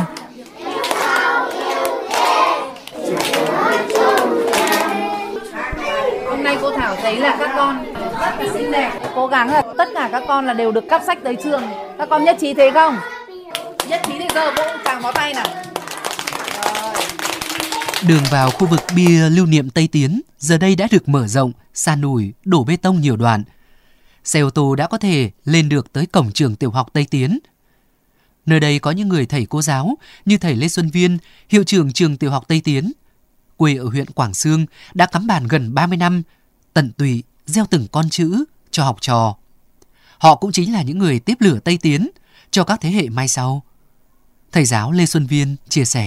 Hôm 6.30 6.44
nay 6.44 6.58
cô 6.62 6.72
Thảo 6.78 6.95
thấy 7.06 7.20
là 7.20 7.36
các 7.40 7.52
con 7.56 7.94
rất 8.20 8.52
xinh 8.54 8.72
đẹp. 8.72 9.00
Cố 9.16 9.28
gắng 9.28 9.50
là 9.50 9.64
tất 9.78 9.90
cả 9.94 10.10
các 10.12 10.24
con 10.28 10.46
là 10.46 10.54
đều 10.54 10.72
được 10.72 10.84
cắp 10.90 11.02
sách 11.06 11.18
tới 11.24 11.36
trường. 11.44 11.64
Các 11.98 12.10
con 12.10 12.24
nhất 12.24 12.38
trí 12.42 12.54
thế 12.54 12.72
không? 12.74 12.98
Nhất 13.90 14.02
trí 14.08 14.14
thì 14.20 14.26
giờ 14.36 14.52
vỗ 14.58 14.64
càng 14.86 15.02
bó 15.02 15.12
tay 15.12 15.34
nào. 15.34 15.46
Đường 18.08 18.24
vào 18.32 18.52
khu 18.52 18.68
vực 18.68 18.80
bia 18.96 19.30
lưu 19.30 19.46
niệm 19.46 19.70
Tây 19.70 19.88
Tiến 19.92 20.22
giờ 20.40 20.58
đây 20.58 20.76
đã 20.76 20.88
được 20.92 21.10
mở 21.10 21.28
rộng, 21.28 21.52
san 21.74 22.02
ủi, 22.02 22.34
đổ 22.46 22.64
bê 22.64 22.78
tông 22.78 23.02
nhiều 23.02 23.18
đoạn. 23.18 23.44
Xe 24.24 24.40
ô 24.40 24.50
tô 24.50 24.76
đã 24.76 24.88
có 24.88 24.98
thể 24.98 25.32
lên 25.46 25.70
được 25.70 25.94
tới 25.94 26.06
cổng 26.06 26.32
trường 26.32 26.56
tiểu 26.56 26.72
học 26.72 26.90
Tây 26.94 27.08
Tiến. 27.12 27.40
Nơi 28.46 28.60
đây 28.60 28.80
có 28.80 28.92
những 28.92 29.10
người 29.10 29.26
thầy 29.26 29.46
cô 29.46 29.62
giáo 29.62 29.98
như 30.26 30.38
thầy 30.38 30.56
Lê 30.56 30.68
Xuân 30.68 30.90
Viên, 30.90 31.18
hiệu 31.50 31.64
trưởng 31.64 31.94
trường 31.94 32.18
tiểu 32.18 32.32
học 32.32 32.44
Tây 32.48 32.62
Tiến. 32.64 32.92
Quê 33.58 33.76
ở 33.76 33.86
huyện 33.86 34.06
Quảng 34.06 34.34
Sương 34.34 34.66
đã 34.94 35.06
cắm 35.06 35.28
bàn 35.28 35.48
gần 35.48 35.74
30 35.74 35.98
năm, 35.98 36.24
tận 36.76 36.92
tụy 36.98 37.24
gieo 37.46 37.66
từng 37.72 37.82
con 37.92 38.06
chữ 38.10 38.46
cho 38.72 38.84
học 38.84 38.96
trò. 39.02 39.36
Họ 40.20 40.36
cũng 40.36 40.52
chính 40.54 40.74
là 40.74 40.82
những 40.88 41.00
người 41.00 41.20
tiếp 41.26 41.38
lửa 41.40 41.60
Tây 41.66 41.78
Tiến 41.84 42.02
cho 42.50 42.64
các 42.64 42.80
thế 42.82 42.90
hệ 42.90 43.04
mai 43.18 43.28
sau. 43.28 43.62
Thầy 44.52 44.64
giáo 44.64 44.92
Lê 44.92 45.06
Xuân 45.06 45.24
Viên 45.30 45.48
chia 45.70 45.84
sẻ. 45.84 46.06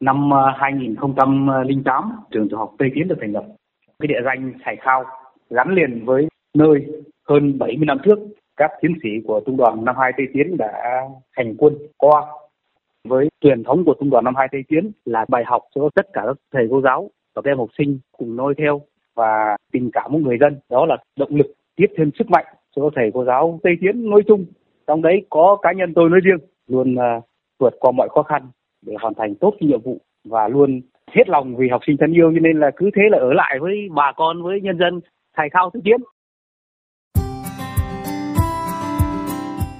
Năm 0.00 0.30
ờ, 0.30 0.52
2008, 0.56 2.12
trường 2.30 2.48
tiểu 2.48 2.58
học 2.58 2.74
Tây 2.78 2.88
Tiến 2.94 3.08
được 3.08 3.18
thành 3.20 3.32
lập. 3.32 3.44
Cái 3.98 4.06
địa 4.06 4.22
danh 4.24 4.52
Sài 4.64 4.76
Khao 4.80 5.04
gắn 5.50 5.74
liền 5.74 6.04
với 6.04 6.28
nơi 6.54 6.86
hơn 7.28 7.58
70 7.58 7.86
năm 7.86 7.98
trước 8.04 8.18
các 8.56 8.70
chiến 8.82 8.92
sĩ 9.02 9.08
của 9.26 9.40
trung 9.46 9.56
đoàn 9.56 9.84
52 9.84 10.12
Tây 10.16 10.26
Tiến 10.34 10.56
đã 10.56 11.02
hành 11.30 11.54
quân 11.58 11.78
qua 11.96 12.22
với 13.08 13.28
truyền 13.40 13.64
thống 13.64 13.84
của 13.84 13.94
trung 14.00 14.10
đoàn 14.10 14.24
52 14.24 14.48
Tây 14.52 14.62
Tiến 14.68 14.92
là 15.04 15.24
bài 15.28 15.42
học 15.46 15.62
cho 15.74 15.88
tất 15.94 16.06
cả 16.12 16.22
các 16.26 16.36
thầy 16.52 16.66
cô 16.70 16.80
giáo 16.80 17.10
và 17.34 17.42
các 17.42 17.50
em 17.50 17.58
học 17.58 17.68
sinh 17.78 17.98
cùng 18.18 18.36
noi 18.36 18.54
theo 18.58 18.80
và 19.14 19.56
tình 19.72 19.90
cảm 19.92 20.12
của 20.12 20.18
người 20.18 20.38
dân. 20.40 20.60
Đó 20.70 20.86
là 20.86 20.96
động 21.18 21.36
lực 21.36 21.46
tiếp 21.76 21.86
thêm 21.96 22.10
sức 22.18 22.30
mạnh 22.30 22.46
cho 22.76 22.90
thầy 22.96 23.10
cô 23.14 23.24
giáo 23.24 23.60
Tây 23.62 23.72
Tiến 23.80 24.10
nói 24.10 24.22
chung. 24.28 24.46
Trong 24.86 25.02
đấy 25.02 25.26
có 25.30 25.56
cá 25.62 25.72
nhân 25.72 25.92
tôi 25.94 26.10
nói 26.10 26.20
riêng 26.24 26.48
luôn 26.66 26.94
uh, 26.94 27.24
vượt 27.58 27.74
qua 27.80 27.92
mọi 27.92 28.08
khó 28.14 28.22
khăn 28.22 28.42
để 28.86 28.94
hoàn 29.00 29.14
thành 29.14 29.34
tốt 29.34 29.54
cái 29.60 29.68
nhiệm 29.68 29.80
vụ 29.80 30.00
và 30.24 30.48
luôn 30.48 30.80
hết 31.16 31.28
lòng 31.28 31.56
vì 31.56 31.68
học 31.68 31.80
sinh 31.86 31.96
thân 32.00 32.12
yêu. 32.12 32.32
Cho 32.34 32.40
nên 32.40 32.60
là 32.60 32.70
cứ 32.76 32.90
thế 32.96 33.02
là 33.10 33.18
ở 33.18 33.32
lại 33.32 33.58
với 33.60 33.88
bà 33.94 34.12
con 34.16 34.42
với 34.42 34.60
nhân 34.60 34.78
dân 34.78 35.00
thầy 35.36 35.48
khao 35.52 35.70
Tây 35.72 35.82
tiến. 35.84 36.00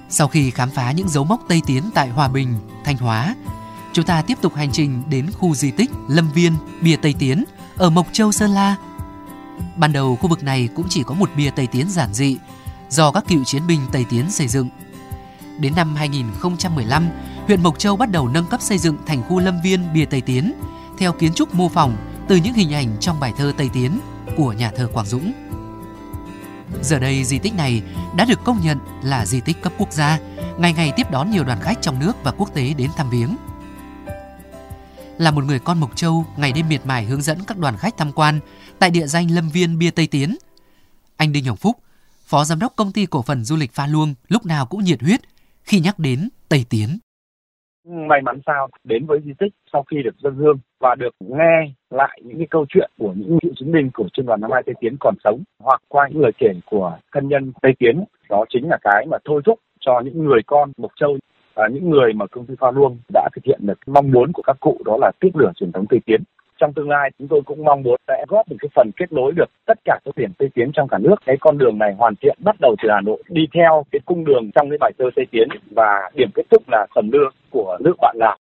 Sau 0.08 0.28
khi 0.28 0.50
khám 0.50 0.68
phá 0.76 0.92
những 0.96 1.08
dấu 1.08 1.24
mốc 1.24 1.40
Tây 1.48 1.58
Tiến 1.66 1.82
tại 1.94 2.08
Hòa 2.08 2.28
Bình, 2.34 2.48
Thanh 2.84 2.96
Hóa, 2.96 3.34
chúng 3.92 4.04
ta 4.04 4.22
tiếp 4.26 4.34
tục 4.42 4.52
hành 4.52 4.68
trình 4.72 4.90
đến 5.10 5.24
khu 5.38 5.54
di 5.54 5.72
tích 5.78 5.90
Lâm 6.08 6.24
Viên, 6.34 6.52
bia 6.84 6.96
Tây 7.02 7.14
Tiến 7.20 7.44
ở 7.78 7.90
Mộc 7.90 8.06
Châu, 8.12 8.32
Sơn 8.32 8.50
La. 8.50 8.76
Ban 9.76 9.92
đầu 9.92 10.16
khu 10.16 10.28
vực 10.28 10.42
này 10.42 10.68
cũng 10.76 10.86
chỉ 10.88 11.02
có 11.02 11.14
một 11.14 11.30
bia 11.36 11.50
Tây 11.50 11.66
Tiến 11.66 11.90
giản 11.90 12.14
dị 12.14 12.36
do 12.88 13.10
các 13.10 13.24
cựu 13.28 13.44
chiến 13.44 13.66
binh 13.66 13.80
Tây 13.92 14.04
Tiến 14.10 14.30
xây 14.30 14.48
dựng. 14.48 14.68
Đến 15.58 15.72
năm 15.76 15.94
2015, 15.94 17.08
huyện 17.46 17.62
Mộc 17.62 17.78
Châu 17.78 17.96
bắt 17.96 18.10
đầu 18.10 18.28
nâng 18.28 18.46
cấp 18.46 18.62
xây 18.62 18.78
dựng 18.78 18.96
thành 19.06 19.22
khu 19.22 19.40
lâm 19.40 19.60
viên 19.62 19.92
bia 19.92 20.04
Tây 20.04 20.20
Tiến 20.20 20.52
theo 20.98 21.12
kiến 21.12 21.32
trúc 21.32 21.54
mô 21.54 21.68
phỏng 21.68 21.96
từ 22.28 22.36
những 22.36 22.54
hình 22.54 22.74
ảnh 22.74 22.96
trong 23.00 23.20
bài 23.20 23.32
thơ 23.36 23.52
Tây 23.56 23.70
Tiến 23.72 24.00
của 24.36 24.52
nhà 24.52 24.70
thơ 24.76 24.88
Quảng 24.92 25.06
Dũng. 25.06 25.32
Giờ 26.82 26.98
đây 26.98 27.24
di 27.24 27.38
tích 27.38 27.54
này 27.54 27.82
đã 28.16 28.24
được 28.24 28.44
công 28.44 28.60
nhận 28.60 28.78
là 29.02 29.26
di 29.26 29.40
tích 29.40 29.62
cấp 29.62 29.72
quốc 29.78 29.92
gia, 29.92 30.18
ngày 30.58 30.72
ngày 30.72 30.92
tiếp 30.96 31.10
đón 31.10 31.30
nhiều 31.30 31.44
đoàn 31.44 31.60
khách 31.60 31.82
trong 31.82 31.98
nước 31.98 32.12
và 32.24 32.30
quốc 32.30 32.54
tế 32.54 32.74
đến 32.74 32.90
thăm 32.96 33.10
viếng. 33.10 33.36
Là 35.18 35.30
một 35.30 35.44
người 35.44 35.58
con 35.58 35.80
Mộc 35.80 35.96
Châu, 35.96 36.26
ngày 36.36 36.52
đêm 36.52 36.68
miệt 36.68 36.86
mài 36.86 37.04
hướng 37.04 37.22
dẫn 37.22 37.44
các 37.46 37.58
đoàn 37.58 37.76
khách 37.76 37.96
tham 37.96 38.12
quan 38.12 38.40
tại 38.80 38.90
địa 38.90 39.06
danh 39.06 39.26
Lâm 39.30 39.48
Viên 39.54 39.78
Bia 39.78 39.90
Tây 39.90 40.08
Tiến. 40.10 40.37
Anh 41.16 41.32
Đinh 41.32 41.44
Hồng 41.44 41.56
Phúc, 41.56 41.76
Phó 42.30 42.44
Giám 42.44 42.58
đốc 42.58 42.72
Công 42.76 42.92
ty 42.94 43.06
Cổ 43.06 43.22
phần 43.22 43.44
Du 43.44 43.56
lịch 43.56 43.72
Pha 43.72 43.87
Luông 43.87 44.14
lúc 44.28 44.46
nào 44.46 44.66
cũng 44.70 44.84
nhiệt 44.84 45.02
huyết 45.02 45.20
khi 45.62 45.80
nhắc 45.80 45.98
đến 45.98 46.28
Tây 46.48 46.64
Tiến. 46.70 46.88
May 47.88 48.22
mắn 48.22 48.40
sao 48.46 48.68
đến 48.84 49.06
với 49.06 49.20
di 49.24 49.32
tích 49.38 49.52
sau 49.72 49.84
khi 49.90 49.96
được 50.04 50.14
dân 50.18 50.34
hương 50.34 50.58
và 50.80 50.94
được 50.94 51.14
nghe 51.20 51.72
lại 51.90 52.20
những 52.24 52.38
cái 52.38 52.46
câu 52.50 52.66
chuyện 52.68 52.90
của 52.98 53.12
những 53.16 53.38
cựu 53.42 53.52
chiến 53.56 53.72
binh 53.72 53.90
của 53.94 54.08
trung 54.12 54.26
đoàn 54.26 54.40
năm 54.40 54.50
hai 54.52 54.62
Tây 54.66 54.74
Tiến 54.80 54.96
còn 55.00 55.14
sống 55.24 55.42
hoặc 55.58 55.82
qua 55.88 56.08
những 56.08 56.22
lời 56.22 56.32
kể 56.38 56.48
của 56.70 56.98
thân 57.12 57.28
nhân 57.28 57.52
Tây 57.62 57.72
Tiến 57.78 58.04
đó 58.28 58.44
chính 58.48 58.68
là 58.68 58.78
cái 58.82 59.06
mà 59.10 59.18
thôi 59.24 59.42
thúc 59.44 59.58
cho 59.80 60.00
những 60.04 60.24
người 60.24 60.40
con 60.46 60.72
Mộc 60.76 60.92
Châu 61.00 61.16
và 61.54 61.68
những 61.72 61.90
người 61.90 62.12
mà 62.12 62.26
công 62.26 62.46
ty 62.46 62.54
Pha 62.60 62.70
Luông 62.70 62.98
đã 63.12 63.28
thực 63.34 63.44
hiện 63.44 63.58
được 63.62 63.78
mong 63.87 64.10
muốn 64.10 64.32
của 64.32 64.42
các 64.46 64.56
cụ 64.60 64.80
đó 64.84 64.96
là 65.00 65.12
tiếp 65.20 65.30
lửa 65.34 65.52
truyền 65.56 65.72
thống 65.72 65.87
Tây 65.88 66.00
Tiến 66.06 66.22
trong 66.60 66.72
tương 66.72 66.88
lai 66.88 67.10
chúng 67.18 67.28
tôi 67.28 67.42
cũng 67.46 67.64
mong 67.64 67.82
muốn 67.82 67.96
sẽ 68.08 68.24
góp 68.28 68.50
một 68.50 68.56
cái 68.60 68.68
phần 68.74 68.90
kết 68.96 69.12
nối 69.12 69.32
được 69.36 69.50
tất 69.66 69.78
cả 69.84 69.98
các 70.04 70.16
điểm 70.16 70.32
Tây 70.38 70.48
Tiến 70.54 70.70
trong 70.74 70.88
cả 70.88 70.98
nước. 70.98 71.14
Cái 71.26 71.36
con 71.40 71.58
đường 71.58 71.78
này 71.78 71.94
hoàn 71.98 72.14
thiện 72.22 72.38
bắt 72.44 72.56
đầu 72.60 72.76
từ 72.82 72.88
Hà 72.92 73.00
Nội 73.00 73.22
đi 73.28 73.42
theo 73.54 73.84
cái 73.92 74.00
cung 74.04 74.24
đường 74.24 74.50
trong 74.54 74.70
cái 74.70 74.78
bài 74.80 74.92
thơ 74.98 75.04
Tây 75.16 75.26
Tiến 75.30 75.48
và 75.70 76.10
điểm 76.14 76.28
kết 76.34 76.42
thúc 76.50 76.62
là 76.68 76.86
phần 76.94 77.10
đưa 77.10 77.28
của 77.50 77.78
nước 77.80 77.94
bạn 78.00 78.16
Lào. 78.18 78.38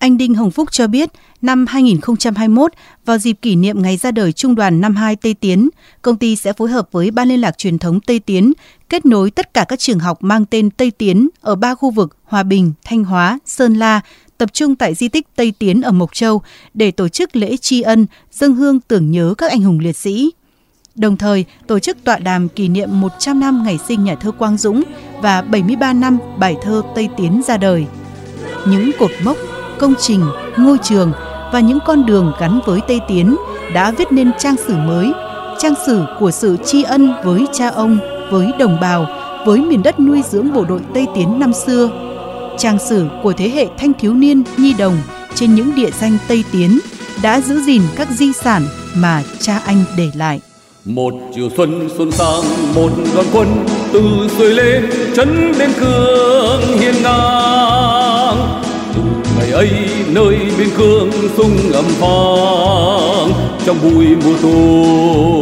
Anh 0.00 0.18
Đinh 0.18 0.34
Hồng 0.34 0.50
Phúc 0.50 0.68
cho 0.72 0.86
biết, 0.86 1.08
năm 1.42 1.66
2021, 1.66 2.72
vào 3.04 3.18
dịp 3.18 3.32
kỷ 3.32 3.56
niệm 3.56 3.82
ngày 3.82 3.96
ra 3.96 4.10
đời 4.10 4.32
Trung 4.32 4.54
đoàn 4.54 4.80
52 4.80 5.16
Tây 5.16 5.34
Tiến, 5.40 5.68
công 6.02 6.16
ty 6.16 6.36
sẽ 6.36 6.52
phối 6.52 6.68
hợp 6.68 6.92
với 6.92 7.10
Ban 7.10 7.28
liên 7.28 7.40
lạc 7.40 7.58
truyền 7.58 7.78
thống 7.78 8.00
Tây 8.00 8.20
Tiến 8.20 8.52
kết 8.88 9.06
nối 9.06 9.30
tất 9.30 9.54
cả 9.54 9.64
các 9.68 9.78
trường 9.78 9.98
học 9.98 10.18
mang 10.20 10.44
tên 10.46 10.70
Tây 10.70 10.90
Tiến 10.90 11.28
ở 11.40 11.54
ba 11.54 11.74
khu 11.74 11.90
vực 11.90 12.16
Hòa 12.24 12.42
Bình, 12.42 12.72
Thanh 12.84 13.04
Hóa, 13.04 13.38
Sơn 13.44 13.74
La 13.74 14.00
tập 14.38 14.52
trung 14.52 14.76
tại 14.76 14.94
di 14.94 15.08
tích 15.08 15.26
Tây 15.36 15.52
Tiến 15.58 15.82
ở 15.82 15.90
Mộc 15.90 16.14
Châu 16.14 16.42
để 16.74 16.90
tổ 16.90 17.08
chức 17.08 17.36
lễ 17.36 17.56
tri 17.56 17.80
ân, 17.80 18.06
dân 18.32 18.54
hương 18.54 18.80
tưởng 18.80 19.10
nhớ 19.10 19.34
các 19.38 19.50
anh 19.50 19.62
hùng 19.62 19.78
liệt 19.78 19.96
sĩ. 19.96 20.30
Đồng 20.94 21.16
thời, 21.16 21.44
tổ 21.66 21.78
chức 21.78 22.04
tọa 22.04 22.18
đàm 22.18 22.48
kỷ 22.48 22.68
niệm 22.68 23.00
100 23.00 23.40
năm 23.40 23.62
ngày 23.64 23.78
sinh 23.88 24.04
nhà 24.04 24.14
thơ 24.14 24.30
Quang 24.30 24.56
Dũng 24.56 24.82
và 25.22 25.42
73 25.42 25.92
năm 25.92 26.18
bài 26.38 26.56
thơ 26.62 26.82
Tây 26.94 27.08
Tiến 27.16 27.42
ra 27.46 27.56
đời. 27.56 27.86
Những 28.68 28.90
cột 28.98 29.10
mốc, 29.24 29.36
công 29.78 29.94
trình, 30.00 30.20
ngôi 30.56 30.78
trường 30.82 31.12
và 31.52 31.60
những 31.60 31.78
con 31.86 32.06
đường 32.06 32.32
gắn 32.40 32.60
với 32.66 32.80
Tây 32.88 33.00
Tiến 33.08 33.36
đã 33.74 33.90
viết 33.90 34.12
nên 34.12 34.30
trang 34.38 34.56
sử 34.66 34.74
mới, 34.76 35.12
trang 35.58 35.74
sử 35.86 36.04
của 36.20 36.30
sự 36.30 36.56
tri 36.64 36.82
ân 36.82 37.12
với 37.24 37.46
cha 37.52 37.68
ông, 37.68 37.98
với 38.30 38.50
đồng 38.58 38.80
bào, 38.80 39.06
với 39.46 39.60
miền 39.60 39.82
đất 39.82 40.00
nuôi 40.00 40.22
dưỡng 40.30 40.52
bộ 40.52 40.64
đội 40.64 40.80
Tây 40.94 41.06
Tiến 41.14 41.38
năm 41.38 41.52
xưa 41.52 41.90
trang 42.58 42.78
sử 42.88 43.08
của 43.22 43.32
thế 43.32 43.48
hệ 43.48 43.66
thanh 43.78 43.92
thiếu 43.94 44.14
niên 44.14 44.42
nhi 44.56 44.74
đồng 44.78 44.98
trên 45.34 45.54
những 45.54 45.74
địa 45.74 45.90
danh 46.00 46.18
Tây 46.28 46.44
Tiến 46.52 46.78
đã 47.22 47.40
giữ 47.40 47.60
gìn 47.60 47.82
các 47.96 48.08
di 48.10 48.32
sản 48.32 48.66
mà 48.94 49.22
cha 49.40 49.60
anh 49.66 49.84
để 49.96 50.10
lại. 50.14 50.40
Một 50.84 51.12
chiều 51.34 51.50
xuân 51.56 51.88
xuân 51.96 52.12
sang 52.12 52.74
một 52.74 52.90
đoàn 53.14 53.26
quân 53.32 53.66
từ 53.92 54.28
xuôi 54.38 54.54
lên 54.54 54.90
chấn 55.16 55.52
lên 55.52 55.70
cương 55.80 56.78
hiên 56.78 56.94
ngang. 57.02 58.62
Từ 58.94 59.02
ngày 59.38 59.50
ấy 59.50 59.70
nơi 60.08 60.36
biên 60.58 60.68
cương 60.76 61.10
sung 61.36 61.72
ầm 61.72 61.84
vang 62.00 63.32
trong 63.66 63.76
bụi 63.82 64.06
mùa 64.24 64.36
thu 64.42 65.36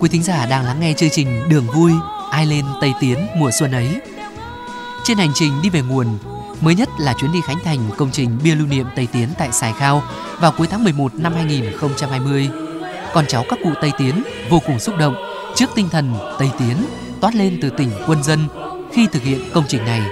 quý 0.00 0.08
thính 0.08 0.22
giả 0.22 0.46
đang 0.46 0.64
lắng 0.64 0.80
nghe 0.80 0.92
chương 0.92 1.10
trình 1.10 1.28
đường 1.48 1.66
vui 1.74 1.92
ai 2.30 2.46
lên 2.46 2.64
tây 2.80 2.92
tiến 3.00 3.18
mùa 3.36 3.50
xuân 3.58 3.72
ấy 3.72 3.88
trên 5.04 5.18
hành 5.18 5.30
trình 5.34 5.62
đi 5.62 5.70
về 5.70 5.82
nguồn, 5.82 6.18
mới 6.60 6.74
nhất 6.74 6.88
là 6.98 7.14
chuyến 7.14 7.32
đi 7.32 7.40
khánh 7.40 7.58
thành 7.64 7.90
công 7.96 8.10
trình 8.12 8.38
bia 8.44 8.54
lưu 8.54 8.66
niệm 8.66 8.86
Tây 8.96 9.08
Tiến 9.12 9.28
tại 9.38 9.52
Sài 9.52 9.72
Khao 9.72 10.02
vào 10.40 10.52
cuối 10.52 10.66
tháng 10.66 10.84
11 10.84 11.14
năm 11.14 11.34
2020. 11.34 12.50
Con 13.12 13.24
cháu 13.28 13.44
các 13.48 13.58
cụ 13.64 13.70
Tây 13.80 13.92
Tiến 13.98 14.22
vô 14.50 14.60
cùng 14.66 14.78
xúc 14.78 14.96
động 14.98 15.14
trước 15.54 15.70
tinh 15.74 15.88
thần 15.88 16.14
Tây 16.38 16.50
Tiến 16.58 16.76
toát 17.20 17.34
lên 17.34 17.58
từ 17.62 17.70
tỉnh 17.70 17.90
quân 18.06 18.22
dân 18.22 18.48
khi 18.92 19.06
thực 19.06 19.22
hiện 19.22 19.50
công 19.52 19.64
trình 19.68 19.84
này. 19.84 20.02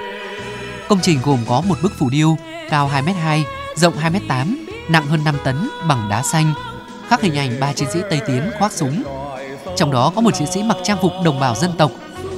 Công 0.89 0.99
trình 1.03 1.19
gồm 1.25 1.39
có 1.49 1.61
một 1.61 1.79
bức 1.83 1.93
phủ 1.99 2.11
điêu 2.11 2.37
cao 2.71 2.91
2m2, 2.95 3.43
rộng 3.77 3.95
2m8, 4.03 4.57
nặng 4.89 5.07
hơn 5.07 5.25
5 5.25 5.35
tấn 5.45 5.71
bằng 5.89 6.09
đá 6.09 6.23
xanh, 6.23 6.53
khắc 7.09 7.23
hình 7.23 7.37
ảnh 7.39 7.61
ba 7.61 7.73
chiến 7.73 7.89
sĩ 7.93 8.01
Tây 8.11 8.21
Tiến 8.27 8.51
khoác 8.59 8.73
súng. 8.73 9.03
Trong 9.77 9.93
đó 9.93 10.13
có 10.15 10.21
một 10.21 10.31
chiến 10.39 10.49
sĩ 10.55 10.63
mặc 10.63 10.77
trang 10.85 10.99
phục 11.03 11.13
đồng 11.25 11.41
bào 11.41 11.55
dân 11.55 11.71
tộc, 11.79 11.91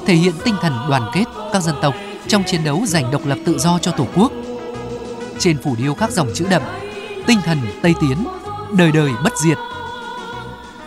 thể 0.06 0.14
hiện 0.14 0.34
tinh 0.44 0.54
thần 0.60 0.72
đoàn 0.88 1.10
kết 1.12 1.24
các 1.52 1.62
dân 1.62 1.74
tộc 1.82 1.94
trong 2.30 2.44
chiến 2.44 2.64
đấu 2.64 2.86
giành 2.86 3.10
độc 3.10 3.26
lập 3.26 3.38
tự 3.44 3.58
do 3.58 3.78
cho 3.78 3.92
Tổ 3.92 4.06
quốc. 4.16 4.32
Trên 5.38 5.58
phủ 5.62 5.76
điêu 5.78 5.94
các 5.94 6.10
dòng 6.10 6.28
chữ 6.34 6.46
đậm, 6.50 6.62
tinh 7.26 7.38
thần 7.44 7.58
Tây 7.82 7.94
Tiến, 8.00 8.16
đời 8.78 8.92
đời 8.92 9.10
bất 9.24 9.32
diệt. 9.38 9.58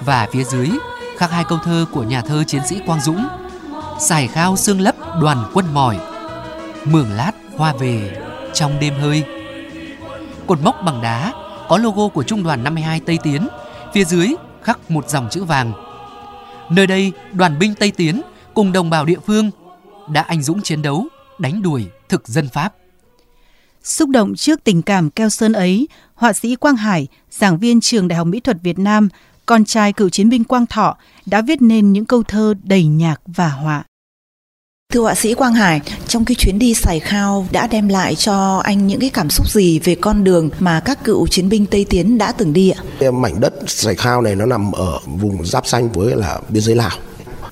Và 0.06 0.28
phía 0.32 0.44
dưới 0.44 0.70
khắc 1.18 1.32
hai 1.32 1.44
câu 1.44 1.58
thơ 1.64 1.86
của 1.92 2.04
nhà 2.04 2.22
thơ 2.22 2.44
chiến 2.44 2.62
sĩ 2.68 2.80
Quang 2.86 3.02
Dũng, 3.02 3.28
xài 4.00 4.28
khao 4.28 4.58
xương 4.58 4.82
lấp 4.82 4.96
đoàn 5.22 5.38
quân 5.54 5.66
mỏi, 5.74 5.98
mường 6.86 7.12
lát 7.12 7.32
hoa 7.58 7.74
về 7.74 8.22
trong 8.54 8.80
đêm 8.80 8.94
hơi. 9.02 9.24
Cột 10.48 10.62
mốc 10.62 10.76
bằng 10.86 11.02
đá 11.02 11.32
có 11.70 11.78
logo 11.78 12.08
của 12.08 12.24
Trung 12.24 12.44
đoàn 12.44 12.64
52 12.64 13.00
Tây 13.00 13.18
Tiến, 13.24 13.48
phía 13.94 14.04
dưới 14.04 14.36
khắc 14.62 14.92
một 14.92 15.10
dòng 15.10 15.28
chữ 15.32 15.44
vàng. 15.44 15.74
Nơi 16.70 16.88
đây, 16.88 17.12
đoàn 17.34 17.60
binh 17.60 17.76
Tây 17.76 17.92
Tiến 17.92 18.22
cùng 18.54 18.72
đồng 18.72 18.90
bào 18.90 19.06
địa 19.06 19.20
phương 19.26 19.52
đã 20.08 20.22
anh 20.22 20.42
dũng 20.42 20.62
chiến 20.62 20.82
đấu 20.82 21.08
đánh 21.44 21.62
đuổi 21.62 21.86
thực 22.10 22.28
dân 22.28 22.50
Pháp. 22.50 22.74
Xúc 23.84 24.10
động 24.10 24.36
trước 24.36 24.64
tình 24.64 24.82
cảm 24.82 25.10
keo 25.10 25.30
sơn 25.30 25.54
ấy, 25.54 25.88
họa 26.14 26.34
sĩ 26.34 26.56
Quang 26.56 26.76
Hải, 26.76 27.08
giảng 27.32 27.58
viên 27.58 27.82
trường 27.82 28.08
Đại 28.08 28.18
học 28.18 28.28
Mỹ 28.28 28.40
thuật 28.40 28.58
Việt 28.64 28.80
Nam, 28.80 29.10
con 29.46 29.66
trai 29.66 29.94
cựu 29.94 30.10
chiến 30.10 30.30
binh 30.30 30.44
Quang 30.44 30.66
Thọ 30.66 30.98
đã 31.26 31.42
viết 31.42 31.62
nên 31.62 31.94
những 31.94 32.06
câu 32.06 32.24
thơ 32.24 32.54
đầy 32.64 32.86
nhạc 32.86 33.22
và 33.26 33.50
họa. 33.50 33.84
Thưa 34.94 35.02
họa 35.02 35.16
sĩ 35.16 35.34
Quang 35.34 35.54
Hải, 35.54 35.82
trong 36.08 36.26
cái 36.26 36.36
chuyến 36.36 36.60
đi 36.60 36.74
Sài 36.74 37.00
Khao 37.00 37.48
đã 37.52 37.68
đem 37.68 37.88
lại 37.88 38.16
cho 38.16 38.62
anh 38.64 38.88
những 38.88 39.00
cái 39.00 39.10
cảm 39.10 39.30
xúc 39.30 39.50
gì 39.50 39.80
về 39.80 39.96
con 39.96 40.24
đường 40.24 40.50
mà 40.60 40.80
các 40.80 41.04
cựu 41.04 41.28
chiến 41.28 41.50
binh 41.50 41.66
Tây 41.66 41.86
Tiến 41.90 42.18
đã 42.18 42.32
từng 42.32 42.54
đi 42.54 42.70
ạ? 42.70 43.12
Mảnh 43.12 43.40
đất 43.40 43.54
Sài 43.68 43.96
Khao 43.96 44.22
này 44.22 44.36
nó 44.36 44.46
nằm 44.46 44.72
ở 44.72 45.00
vùng 45.06 45.46
giáp 45.46 45.68
xanh 45.68 45.92
với 45.92 46.16
là 46.16 46.40
biên 46.50 46.64
giới 46.64 46.76
Lào 46.76 46.98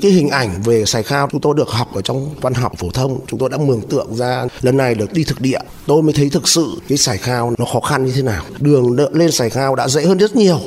cái 0.02 0.12
hình 0.12 0.30
ảnh 0.30 0.62
về 0.64 0.86
sài 0.86 1.04
khao 1.04 1.28
chúng 1.32 1.42
tôi 1.42 1.54
được 1.58 1.70
học 1.70 1.96
ở 1.96 2.02
trong 2.02 2.30
văn 2.42 2.54
học 2.54 2.72
phổ 2.78 2.90
thông, 2.90 3.20
chúng 3.28 3.40
tôi 3.40 3.50
đã 3.50 3.58
mường 3.58 3.82
tượng 3.82 4.16
ra 4.16 4.46
lần 4.62 4.78
này 4.78 4.96
được 4.96 5.14
đi 5.14 5.24
thực 5.24 5.42
địa. 5.42 5.60
Tôi 5.88 6.04
mới 6.04 6.14
thấy 6.14 6.30
thực 6.30 6.48
sự 6.48 6.68
cái 6.88 6.98
sài 6.98 7.18
khao 7.18 7.54
nó 7.58 7.66
khó 7.66 7.80
khăn 7.80 8.06
như 8.06 8.12
thế 8.16 8.22
nào. 8.22 8.44
Đường 8.60 8.96
lên 9.14 9.32
sài 9.32 9.50
khao 9.50 9.76
đã 9.76 9.88
dễ 9.88 10.06
hơn 10.06 10.18
rất 10.18 10.36
nhiều 10.36 10.60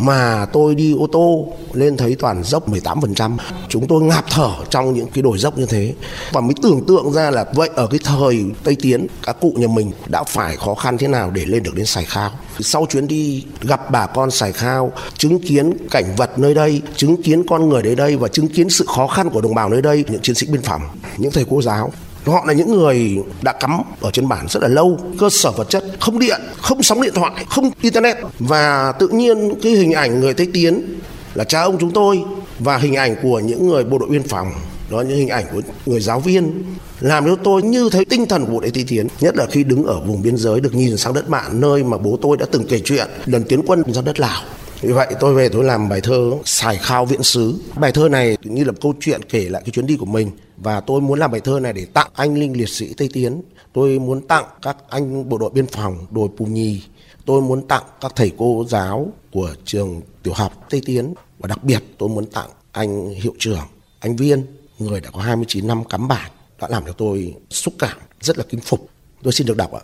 mà 0.00 0.46
tôi 0.52 0.74
đi 0.74 0.94
ô 0.98 1.06
tô 1.12 1.52
lên 1.72 1.96
thấy 1.96 2.16
toàn 2.18 2.44
dốc 2.44 2.68
18%. 2.68 3.36
Chúng 3.68 3.86
tôi 3.86 4.02
ngạp 4.02 4.24
thở 4.30 4.50
trong 4.70 4.94
những 4.94 5.08
cái 5.14 5.22
đồi 5.22 5.38
dốc 5.38 5.58
như 5.58 5.66
thế 5.66 5.94
và 6.32 6.40
mới 6.40 6.54
tưởng 6.62 6.84
tượng 6.86 7.12
ra 7.12 7.30
là 7.30 7.44
vậy 7.54 7.70
ở 7.74 7.86
cái 7.86 8.00
thời 8.04 8.44
Tây 8.64 8.76
Tiến 8.82 9.06
các 9.22 9.36
cụ 9.40 9.52
nhà 9.56 9.66
mình 9.66 9.90
đã 10.06 10.24
phải 10.24 10.56
khó 10.56 10.74
khăn 10.74 10.98
thế 10.98 11.08
nào 11.08 11.30
để 11.30 11.44
lên 11.44 11.62
được 11.62 11.74
đến 11.74 11.86
Sài 11.86 12.04
Khao. 12.04 12.30
Sau 12.60 12.86
chuyến 12.86 13.06
đi 13.06 13.44
gặp 13.60 13.90
bà 13.90 14.06
con 14.06 14.30
Sài 14.30 14.52
Khao, 14.52 14.92
chứng 15.18 15.38
kiến 15.38 15.72
cảnh 15.90 16.14
vật 16.16 16.38
nơi 16.38 16.54
đây, 16.54 16.82
chứng 16.96 17.22
kiến 17.22 17.46
con 17.48 17.68
người 17.68 17.82
nơi 17.82 17.94
đây 17.94 18.16
và 18.16 18.28
chứng 18.28 18.48
kiến 18.48 18.70
sự 18.70 18.84
khó 18.88 19.06
khăn 19.06 19.30
của 19.30 19.40
đồng 19.40 19.54
bào 19.54 19.68
nơi 19.68 19.82
đây, 19.82 20.04
những 20.08 20.22
chiến 20.22 20.34
sĩ 20.34 20.46
biên 20.46 20.62
phòng, 20.62 20.82
những 21.16 21.32
thầy 21.32 21.44
cô 21.50 21.62
giáo 21.62 21.92
họ 22.24 22.44
là 22.46 22.52
những 22.52 22.76
người 22.76 23.18
đã 23.42 23.52
cắm 23.52 23.80
ở 24.00 24.10
trên 24.10 24.28
bản 24.28 24.46
rất 24.48 24.62
là 24.62 24.68
lâu. 24.68 24.98
Cơ 25.18 25.30
sở 25.30 25.50
vật 25.50 25.70
chất 25.70 25.84
không 26.00 26.18
điện, 26.18 26.40
không 26.62 26.82
sóng 26.82 27.02
điện 27.02 27.14
thoại, 27.14 27.44
không 27.48 27.70
internet. 27.80 28.16
Và 28.38 28.92
tự 28.92 29.08
nhiên 29.08 29.54
cái 29.62 29.72
hình 29.72 29.92
ảnh 29.92 30.20
người 30.20 30.34
tây 30.34 30.48
tiến 30.52 30.98
là 31.34 31.44
cha 31.44 31.62
ông 31.62 31.78
chúng 31.80 31.90
tôi 31.90 32.24
và 32.58 32.76
hình 32.76 32.94
ảnh 32.94 33.16
của 33.22 33.40
những 33.40 33.68
người 33.68 33.84
bộ 33.84 33.98
đội 33.98 34.08
biên 34.08 34.22
phòng, 34.22 34.52
đó 34.90 35.00
những 35.00 35.18
hình 35.18 35.28
ảnh 35.28 35.44
của 35.52 35.60
người 35.86 36.00
giáo 36.00 36.20
viên, 36.20 36.64
làm 37.00 37.26
cho 37.26 37.36
tôi 37.44 37.62
như 37.62 37.88
thấy 37.92 38.04
tinh 38.04 38.26
thần 38.26 38.46
của 38.46 38.52
bộ 38.52 38.60
đội 38.60 38.70
tây 38.70 38.84
tiến. 38.88 39.08
Nhất 39.20 39.36
là 39.36 39.46
khi 39.46 39.64
đứng 39.64 39.84
ở 39.84 40.00
vùng 40.00 40.22
biên 40.22 40.36
giới 40.36 40.60
được 40.60 40.74
nhìn 40.74 40.96
sang 40.96 41.14
đất 41.14 41.28
bạn, 41.28 41.60
nơi 41.60 41.84
mà 41.84 41.98
bố 41.98 42.18
tôi 42.22 42.36
đã 42.36 42.46
từng 42.50 42.66
kể 42.68 42.80
chuyện, 42.84 43.06
lần 43.26 43.44
tiến 43.44 43.62
quân 43.66 43.82
ra 43.92 44.02
đất 44.02 44.20
lào. 44.20 44.42
Vì 44.80 44.92
vậy 44.92 45.06
tôi 45.20 45.34
về 45.34 45.48
tôi 45.48 45.64
làm 45.64 45.88
bài 45.88 46.00
thơ 46.00 46.30
Sài 46.44 46.76
Khao 46.76 47.04
viện 47.04 47.22
Sứ. 47.22 47.54
Bài 47.76 47.92
thơ 47.92 48.08
này 48.08 48.36
như 48.42 48.64
là 48.64 48.72
câu 48.80 48.94
chuyện 49.00 49.20
kể 49.28 49.48
lại 49.48 49.62
cái 49.64 49.70
chuyến 49.70 49.86
đi 49.86 49.96
của 49.96 50.06
mình 50.06 50.30
và 50.62 50.80
tôi 50.80 51.00
muốn 51.00 51.18
làm 51.18 51.30
bài 51.30 51.40
thơ 51.40 51.60
này 51.60 51.72
để 51.72 51.84
tặng 51.84 52.10
anh 52.14 52.34
linh 52.34 52.56
liệt 52.56 52.68
sĩ 52.68 52.94
Tây 52.94 53.08
Tiến. 53.12 53.42
Tôi 53.72 53.98
muốn 53.98 54.20
tặng 54.20 54.44
các 54.62 54.76
anh 54.88 55.28
bộ 55.28 55.38
đội 55.38 55.50
biên 55.50 55.66
phòng 55.66 56.06
đồi 56.10 56.28
Pù 56.36 56.44
Nhì. 56.44 56.82
Tôi 57.24 57.42
muốn 57.42 57.68
tặng 57.68 57.84
các 58.00 58.12
thầy 58.16 58.32
cô 58.38 58.64
giáo 58.68 59.12
của 59.32 59.54
trường 59.64 60.00
tiểu 60.22 60.34
học 60.34 60.66
Tây 60.70 60.82
Tiến 60.86 61.14
và 61.38 61.46
đặc 61.46 61.64
biệt 61.64 61.82
tôi 61.98 62.08
muốn 62.08 62.26
tặng 62.26 62.48
anh 62.72 63.10
hiệu 63.10 63.34
trưởng, 63.38 63.64
anh 64.00 64.16
Viên, 64.16 64.46
người 64.78 65.00
đã 65.00 65.10
có 65.10 65.20
29 65.20 65.66
năm 65.66 65.84
cắm 65.84 66.08
bản 66.08 66.30
đã 66.60 66.68
làm 66.70 66.84
cho 66.86 66.92
tôi 66.92 67.34
xúc 67.50 67.74
cảm 67.78 67.98
rất 68.20 68.38
là 68.38 68.44
kính 68.48 68.60
phục. 68.60 68.88
Tôi 69.22 69.32
xin 69.32 69.46
được 69.46 69.56
đọc 69.56 69.72
ạ. 69.72 69.80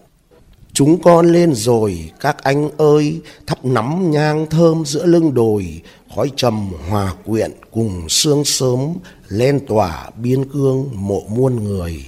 Chúng 0.72 1.02
con 1.02 1.32
lên 1.32 1.54
rồi 1.54 2.10
các 2.20 2.42
anh 2.42 2.70
ơi, 2.76 3.20
thắp 3.46 3.64
nắm 3.64 4.10
nhang 4.10 4.46
thơm 4.50 4.84
giữa 4.86 5.06
lưng 5.06 5.34
đồi, 5.34 5.82
khói 6.16 6.30
trầm 6.36 6.70
hòa 6.88 7.14
quyện 7.24 7.52
cùng 7.70 8.08
sương 8.08 8.44
sớm 8.44 8.94
lên 9.28 9.66
tỏa 9.66 10.10
biên 10.22 10.44
cương 10.52 10.90
mộ 10.94 11.22
muôn 11.28 11.64
người. 11.64 12.04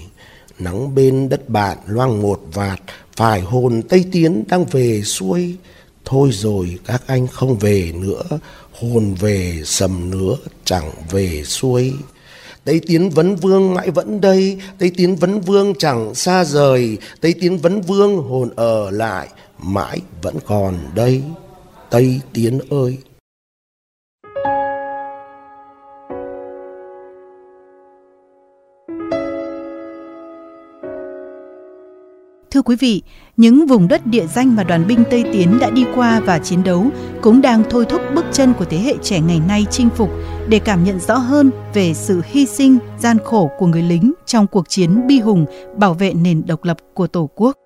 Nắng 0.59 0.95
bên 0.95 1.29
đất 1.29 1.49
bạn 1.49 1.79
loang 1.87 2.23
một 2.23 2.41
vạt, 2.53 2.81
phải 3.17 3.41
hồn 3.41 3.83
Tây 3.89 4.05
Tiến 4.13 4.45
đang 4.49 4.65
về 4.65 5.03
xuôi. 5.03 5.57
Thôi 6.05 6.31
rồi 6.33 6.79
các 6.85 7.03
anh 7.07 7.27
không 7.27 7.59
về 7.59 7.93
nữa, 7.95 8.23
hồn 8.73 9.15
về 9.15 9.63
sầm 9.65 10.11
nữa 10.11 10.37
chẳng 10.65 10.91
về 11.11 11.43
xuôi. 11.45 11.93
Tây 12.65 12.81
Tiến 12.87 13.11
Vấn 13.11 13.37
Vương 13.37 13.75
mãi 13.75 13.91
vẫn 13.91 14.21
đây, 14.21 14.61
Tây 14.79 14.91
Tiến 14.97 15.17
Vấn 15.17 15.41
Vương 15.41 15.75
chẳng 15.79 16.15
xa 16.15 16.45
rời, 16.45 16.99
Tây 17.21 17.35
Tiến 17.41 17.59
Vấn 17.59 17.81
Vương 17.81 18.17
hồn 18.17 18.51
ở 18.57 18.91
lại, 18.91 19.29
mãi 19.59 20.01
vẫn 20.23 20.37
còn 20.47 20.79
đây. 20.95 21.23
Tây 21.91 22.21
Tiến 22.33 22.61
ơi! 22.71 22.99
Thưa 32.57 32.63
quý 32.63 32.77
vị, 32.81 33.03
những 33.37 33.67
vùng 33.67 33.89
đất 33.89 34.01
địa 34.07 34.27
danh 34.27 34.57
mà 34.57 34.65
đoàn 34.65 34.85
binh 34.89 34.99
Tây 35.11 35.25
Tiến 35.33 35.49
đã 35.61 35.71
đi 35.71 35.85
qua 35.95 36.21
và 36.27 36.39
chiến 36.39 36.59
đấu 36.65 36.83
cũng 37.23 37.43
đang 37.43 37.63
thôi 37.71 37.85
thúc 37.89 38.01
bước 38.15 38.25
chân 38.31 38.53
của 38.59 38.65
thế 38.65 38.77
hệ 38.77 38.93
trẻ 39.03 39.21
ngày 39.29 39.41
nay 39.49 39.65
chinh 39.71 39.89
phục 39.89 40.09
để 40.49 40.61
cảm 40.65 40.85
nhận 40.85 40.99
rõ 40.99 41.15
hơn 41.15 41.51
về 41.75 41.93
sự 41.95 42.21
hy 42.25 42.47
sinh, 42.47 42.79
gian 42.97 43.17
khổ 43.25 43.51
của 43.59 43.67
người 43.67 43.83
lính 43.83 44.13
trong 44.25 44.47
cuộc 44.47 44.69
chiến 44.69 45.07
bi 45.07 45.21
hùng 45.21 45.45
bảo 45.77 45.95
vệ 45.95 46.13
nền 46.25 46.43
độc 46.49 46.65
lập 46.65 46.77
của 46.95 47.07
Tổ 47.07 47.29
quốc. 47.35 47.57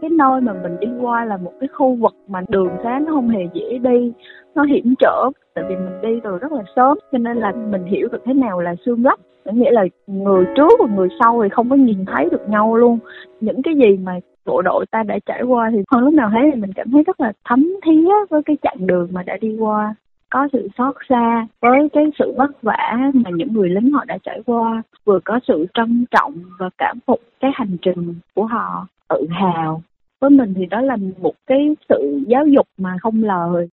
Cái 0.00 0.10
nơi 0.10 0.40
mà 0.40 0.52
mình 0.62 0.80
đi 0.80 0.88
qua 1.00 1.24
là 1.24 1.36
một 1.36 1.52
cái 1.60 1.68
khu 1.78 1.94
vực 1.94 2.14
mà 2.28 2.40
đường 2.48 2.70
xá 2.84 2.98
nó 3.06 3.12
không 3.12 3.28
hề 3.28 3.42
dễ 3.54 3.78
đi, 3.78 4.12
nó 4.54 4.62
hiểm 4.64 4.94
trở 4.98 5.30
tại 5.54 5.64
vì 5.68 5.74
mình 5.74 6.00
đi 6.02 6.20
từ 6.24 6.38
rất 6.38 6.52
là 6.52 6.62
sớm 6.76 6.98
cho 7.12 7.18
nên 7.18 7.36
là 7.36 7.52
mình 7.70 7.84
hiểu 7.84 8.08
được 8.12 8.22
thế 8.24 8.34
nào 8.34 8.60
là 8.60 8.74
xương 8.86 9.04
lấp 9.04 9.18
nghĩa 9.44 9.70
là 9.70 9.84
người 10.06 10.44
trước 10.56 10.72
và 10.80 10.94
người 10.94 11.08
sau 11.20 11.42
thì 11.42 11.48
không 11.48 11.70
có 11.70 11.76
nhìn 11.76 12.04
thấy 12.04 12.28
được 12.30 12.48
nhau 12.48 12.76
luôn. 12.76 12.98
Những 13.40 13.62
cái 13.62 13.74
gì 13.74 13.96
mà 13.96 14.18
bộ 14.44 14.62
đội 14.62 14.86
ta 14.90 15.02
đã 15.02 15.18
trải 15.26 15.42
qua 15.42 15.70
thì 15.72 15.78
hơn 15.92 16.04
lúc 16.04 16.14
nào 16.14 16.28
hết 16.28 16.50
thì 16.54 16.60
mình 16.60 16.72
cảm 16.72 16.90
thấy 16.90 17.02
rất 17.02 17.20
là 17.20 17.32
thấm 17.44 17.74
thía 17.84 18.10
với 18.30 18.42
cái 18.42 18.56
chặng 18.62 18.86
đường 18.86 19.08
mà 19.12 19.22
đã 19.22 19.36
đi 19.40 19.56
qua. 19.58 19.94
Có 20.30 20.48
sự 20.52 20.68
xót 20.78 20.94
xa 21.08 21.46
với 21.60 21.88
cái 21.92 22.04
sự 22.18 22.34
vất 22.36 22.62
vả 22.62 22.98
mà 23.14 23.30
những 23.30 23.52
người 23.52 23.70
lính 23.70 23.92
họ 23.92 24.04
đã 24.04 24.18
trải 24.22 24.42
qua, 24.46 24.82
vừa 25.04 25.18
có 25.24 25.40
sự 25.48 25.66
trân 25.74 26.04
trọng 26.10 26.34
và 26.58 26.70
cảm 26.78 26.98
phục 27.06 27.20
cái 27.40 27.50
hành 27.54 27.76
trình 27.82 28.14
của 28.34 28.46
họ 28.46 28.86
tự 29.08 29.26
hào. 29.30 29.82
Với 30.20 30.30
mình 30.30 30.54
thì 30.56 30.66
đó 30.66 30.80
là 30.80 30.96
một 31.22 31.34
cái 31.46 31.76
sự 31.88 32.20
giáo 32.26 32.46
dục 32.46 32.66
mà 32.78 32.96
không 33.02 33.24
lời 33.24 33.68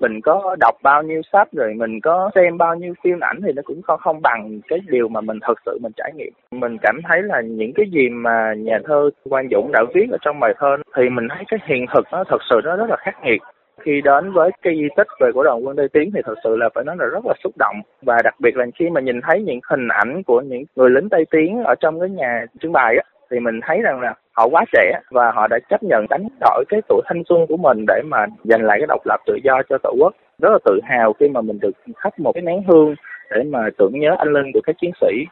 mình 0.00 0.20
có 0.20 0.56
đọc 0.60 0.74
bao 0.82 1.02
nhiêu 1.02 1.22
sách 1.32 1.48
rồi, 1.52 1.74
mình 1.74 2.00
có 2.00 2.30
xem 2.34 2.58
bao 2.58 2.74
nhiêu 2.74 2.94
phim 3.04 3.20
ảnh 3.20 3.40
thì 3.46 3.52
nó 3.52 3.62
cũng 3.64 3.82
không 3.82 4.00
không 4.00 4.22
bằng 4.22 4.60
cái 4.68 4.78
điều 4.88 5.08
mà 5.08 5.20
mình 5.20 5.38
thật 5.42 5.54
sự 5.66 5.78
mình 5.82 5.92
trải 5.96 6.12
nghiệm. 6.16 6.32
Mình 6.50 6.76
cảm 6.82 7.00
thấy 7.08 7.22
là 7.22 7.40
những 7.40 7.72
cái 7.74 7.86
gì 7.90 8.08
mà 8.08 8.54
nhà 8.56 8.78
thơ 8.84 9.10
Quang 9.28 9.48
Dũng 9.50 9.72
đã 9.72 9.80
viết 9.94 10.06
ở 10.10 10.18
trong 10.20 10.40
bài 10.40 10.54
thơ 10.58 10.76
thì 10.96 11.08
mình 11.08 11.28
thấy 11.30 11.44
cái 11.48 11.60
hiện 11.66 11.86
thực 11.94 12.04
nó 12.12 12.24
thật 12.24 12.38
sự 12.50 12.60
nó 12.64 12.76
rất 12.76 12.90
là 12.90 12.96
khắc 12.96 13.24
nghiệt. 13.24 13.42
Khi 13.84 14.00
đến 14.04 14.32
với 14.32 14.50
cái 14.62 14.74
di 14.76 14.88
tích 14.96 15.06
về 15.20 15.30
của 15.34 15.42
đoàn 15.42 15.66
quân 15.66 15.76
Tây 15.76 15.88
Tiến 15.92 16.10
thì 16.14 16.20
thật 16.24 16.34
sự 16.44 16.56
là 16.56 16.68
phải 16.74 16.84
nói 16.84 16.96
là 16.98 17.06
rất 17.06 17.26
là 17.26 17.34
xúc 17.44 17.52
động. 17.58 17.76
Và 18.02 18.16
đặc 18.24 18.34
biệt 18.40 18.56
là 18.56 18.66
khi 18.78 18.90
mà 18.90 19.00
nhìn 19.00 19.20
thấy 19.20 19.42
những 19.42 19.60
hình 19.70 19.88
ảnh 19.88 20.22
của 20.22 20.40
những 20.40 20.64
người 20.76 20.90
lính 20.90 21.08
Tây 21.08 21.24
Tiến 21.30 21.62
ở 21.64 21.74
trong 21.80 22.00
cái 22.00 22.08
nhà 22.08 22.44
trưng 22.60 22.72
bày 22.72 22.96
á 22.96 23.09
thì 23.30 23.40
mình 23.40 23.60
thấy 23.66 23.78
rằng 23.82 24.00
là 24.00 24.14
họ 24.32 24.48
quá 24.48 24.64
trẻ 24.72 25.00
và 25.10 25.32
họ 25.34 25.46
đã 25.46 25.58
chấp 25.70 25.82
nhận 25.82 26.06
đánh 26.10 26.28
đổi 26.40 26.64
cái 26.68 26.80
tuổi 26.88 27.02
thanh 27.06 27.22
xuân 27.28 27.46
của 27.48 27.56
mình 27.56 27.84
để 27.88 28.02
mà 28.04 28.26
giành 28.44 28.62
lại 28.62 28.78
cái 28.80 28.86
độc 28.86 29.00
lập 29.06 29.20
tự 29.26 29.38
do 29.44 29.62
cho 29.68 29.78
tổ 29.82 29.94
quốc. 29.98 30.14
Rất 30.38 30.48
là 30.52 30.58
tự 30.64 30.80
hào 30.84 31.12
khi 31.20 31.28
mà 31.28 31.40
mình 31.40 31.58
được 31.60 31.70
thắp 31.96 32.18
một 32.18 32.32
cái 32.32 32.42
nén 32.42 32.62
hương 32.68 32.94
để 33.30 33.42
mà 33.42 33.58
tưởng 33.78 34.00
nhớ 34.00 34.14
anh 34.18 34.32
linh 34.32 34.52
của 34.54 34.60
các 34.66 34.76
chiến 34.80 34.90
sĩ. 35.00 35.26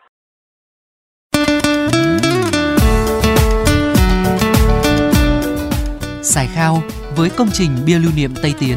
Sài 6.22 6.46
Khao 6.54 6.74
với 7.16 7.28
công 7.38 7.48
trình 7.52 7.70
bia 7.86 7.98
lưu 7.98 8.12
niệm 8.16 8.30
Tây 8.42 8.52
Tiến 8.60 8.76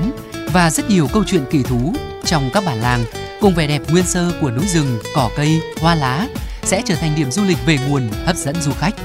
và 0.53 0.69
rất 0.69 0.83
nhiều 0.89 1.05
câu 1.13 1.23
chuyện 1.25 1.41
kỳ 1.51 1.63
thú 1.69 1.93
trong 2.23 2.43
các 2.53 2.63
bản 2.67 2.77
làng 2.81 2.99
cùng 3.41 3.53
vẻ 3.57 3.67
đẹp 3.67 3.81
nguyên 3.91 4.03
sơ 4.03 4.21
của 4.41 4.51
núi 4.51 4.65
rừng, 4.65 4.91
cỏ 5.15 5.29
cây, 5.37 5.49
hoa 5.81 5.95
lá 5.95 6.25
sẽ 6.63 6.81
trở 6.85 6.95
thành 6.95 7.15
điểm 7.15 7.31
du 7.31 7.43
lịch 7.43 7.57
về 7.65 7.77
nguồn 7.89 8.09
hấp 8.25 8.35
dẫn 8.35 8.61
du 8.61 8.71
khách. 8.73 8.95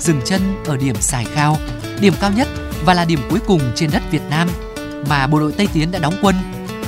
Dừng 0.00 0.20
chân 0.24 0.40
ở 0.66 0.76
điểm 0.76 0.96
Sài 1.00 1.24
Khao, 1.24 1.58
điểm 2.00 2.14
cao 2.20 2.30
nhất 2.36 2.48
và 2.84 2.94
là 2.94 3.04
điểm 3.04 3.20
cuối 3.30 3.38
cùng 3.46 3.60
trên 3.74 3.90
đất 3.90 4.02
Việt 4.10 4.22
Nam 4.30 4.48
mà 5.08 5.26
bộ 5.26 5.40
đội 5.40 5.52
Tây 5.52 5.68
Tiến 5.72 5.90
đã 5.90 5.98
đóng 5.98 6.14
quân, 6.22 6.36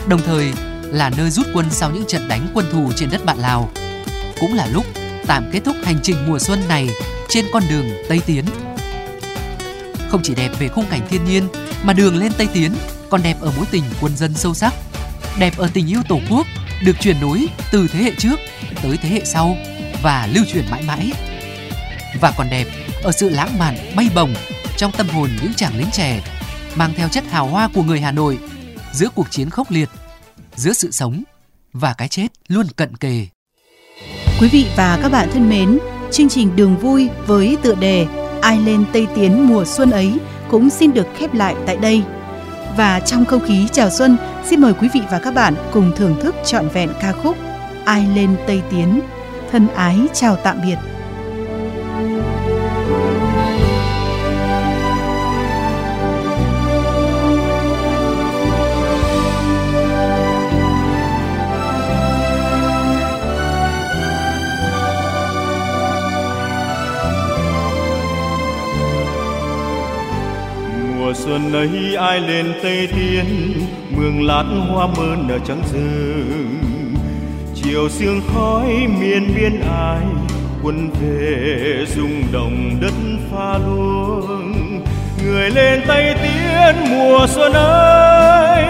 đồng 0.09 0.21
thời 0.23 0.53
là 0.83 1.11
nơi 1.17 1.31
rút 1.31 1.47
quân 1.55 1.67
sau 1.71 1.91
những 1.91 2.05
trận 2.07 2.29
đánh 2.29 2.49
quân 2.55 2.67
thù 2.73 2.93
trên 2.97 3.11
đất 3.11 3.25
bạn 3.25 3.39
Lào. 3.39 3.71
Cũng 4.41 4.55
là 4.55 4.67
lúc 4.67 4.87
tạm 5.27 5.51
kết 5.53 5.61
thúc 5.65 5.77
hành 5.85 5.99
trình 6.03 6.17
mùa 6.27 6.39
xuân 6.39 6.69
này 6.69 6.89
trên 7.29 7.45
con 7.53 7.63
đường 7.71 7.87
Tây 8.09 8.21
Tiến. 8.27 8.45
Không 10.11 10.21
chỉ 10.23 10.35
đẹp 10.35 10.51
về 10.59 10.69
khung 10.69 10.87
cảnh 10.91 11.01
thiên 11.11 11.25
nhiên 11.25 11.49
mà 11.83 11.93
đường 11.93 12.17
lên 12.17 12.33
Tây 12.39 12.49
Tiến 12.53 12.73
còn 13.11 13.23
đẹp 13.23 13.37
ở 13.41 13.53
mối 13.57 13.67
tình 13.71 13.85
quân 14.01 14.17
dân 14.17 14.35
sâu 14.35 14.55
sắc, 14.55 14.75
đẹp 15.39 15.59
ở 15.59 15.69
tình 15.73 15.91
yêu 15.91 16.01
Tổ 16.09 16.21
quốc 16.31 16.47
được 16.85 17.01
truyền 17.01 17.21
nối 17.21 17.47
từ 17.73 17.89
thế 17.93 18.03
hệ 18.03 18.13
trước 18.19 18.37
tới 18.83 18.97
thế 18.97 19.09
hệ 19.09 19.25
sau 19.25 19.57
và 20.03 20.29
lưu 20.35 20.45
truyền 20.53 20.65
mãi 20.71 20.83
mãi. 20.83 21.13
Và 22.21 22.33
còn 22.37 22.51
đẹp 22.51 22.67
ở 23.03 23.13
sự 23.13 23.29
lãng 23.29 23.59
mạn 23.59 23.77
bay 23.97 24.11
bổng 24.15 24.35
trong 24.77 24.93
tâm 24.93 25.09
hồn 25.09 25.31
những 25.43 25.55
chàng 25.55 25.77
lính 25.77 25.91
trẻ 25.93 26.21
mang 26.75 26.93
theo 26.97 27.09
chất 27.09 27.25
hào 27.31 27.47
hoa 27.47 27.69
của 27.75 27.83
người 27.83 28.01
Hà 28.01 28.13
Nội 28.13 28.39
giữa 28.93 29.09
cuộc 29.15 29.31
chiến 29.31 29.51
khốc 29.51 29.71
liệt, 29.71 29.89
giữa 30.57 30.73
sự 30.73 30.91
sống 30.91 31.23
và 31.73 31.95
cái 31.99 32.09
chết 32.09 32.27
luôn 32.49 32.67
cận 32.77 32.97
kề. 32.97 33.27
Quý 34.41 34.49
vị 34.49 34.67
và 34.77 34.99
các 35.03 35.13
bạn 35.13 35.29
thân 35.33 35.49
mến, 35.49 35.79
chương 36.13 36.29
trình 36.29 36.57
Đường 36.57 36.77
Vui 36.77 37.09
với 37.27 37.57
tựa 37.63 37.75
đề 37.75 38.07
Ai 38.43 38.59
lên 38.59 38.85
Tây 38.93 39.07
Tiến 39.17 39.49
mùa 39.49 39.65
xuân 39.65 39.91
ấy 39.91 40.13
cũng 40.51 40.71
xin 40.71 40.93
được 40.93 41.07
khép 41.19 41.35
lại 41.35 41.55
tại 41.67 41.77
đây. 41.77 42.03
Và 42.77 43.01
trong 43.01 43.25
không 43.25 43.47
khí 43.47 43.69
chào 43.73 43.91
xuân, 43.91 44.17
xin 44.45 44.61
mời 44.61 44.73
quý 44.81 44.89
vị 44.95 45.01
và 45.11 45.19
các 45.19 45.35
bạn 45.35 45.55
cùng 45.73 45.93
thưởng 45.97 46.17
thức 46.21 46.35
trọn 46.45 46.69
vẹn 46.69 46.91
ca 47.01 47.13
khúc 47.13 47.37
Ai 47.85 48.07
lên 48.15 48.37
Tây 48.47 48.63
Tiến. 48.71 49.01
Thân 49.51 49.69
ái 49.69 49.99
chào 50.13 50.37
tạm 50.37 50.57
biệt. 50.65 50.77
Xuân 71.25 71.53
ấy 71.53 71.95
ai 71.97 72.21
lên 72.21 72.53
tây 72.63 72.89
tiến 72.97 73.55
mường 73.97 74.27
lát 74.27 74.45
hoa 74.69 74.87
mơ 74.87 75.17
nở 75.29 75.39
trắng 75.49 75.63
rừng 75.73 76.59
chiều 77.55 77.89
sương 77.89 78.21
khói 78.35 78.67
miền 79.01 79.35
biên 79.37 79.61
ai, 79.61 80.05
quân 80.63 80.91
về 81.01 81.87
rung 81.97 82.23
động 82.33 82.81
đất 82.81 82.95
pha 83.31 83.59
luông. 83.59 84.85
Người 85.25 85.51
lên 85.51 85.81
tây 85.87 86.15
tiến 86.23 86.91
mùa 86.91 87.27
xuân 87.29 87.53
ơi 87.53 88.65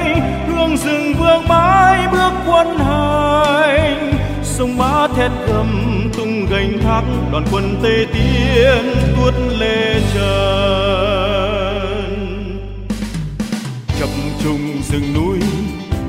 hương 0.46 0.76
rừng 0.76 1.14
vương 1.18 1.48
mãi 1.48 2.08
bước 2.12 2.32
quân 2.46 2.78
hành. 2.78 4.12
Sông 4.42 4.76
mã 4.78 5.08
thét 5.16 5.30
gầm 5.48 6.10
tung 6.16 6.46
gành 6.50 6.78
thác, 6.82 7.02
đoàn 7.32 7.44
quân 7.52 7.76
tây 7.82 8.06
tiến 8.12 8.94
tuốt 9.16 9.34
lê 9.58 10.00
trời. 10.14 10.61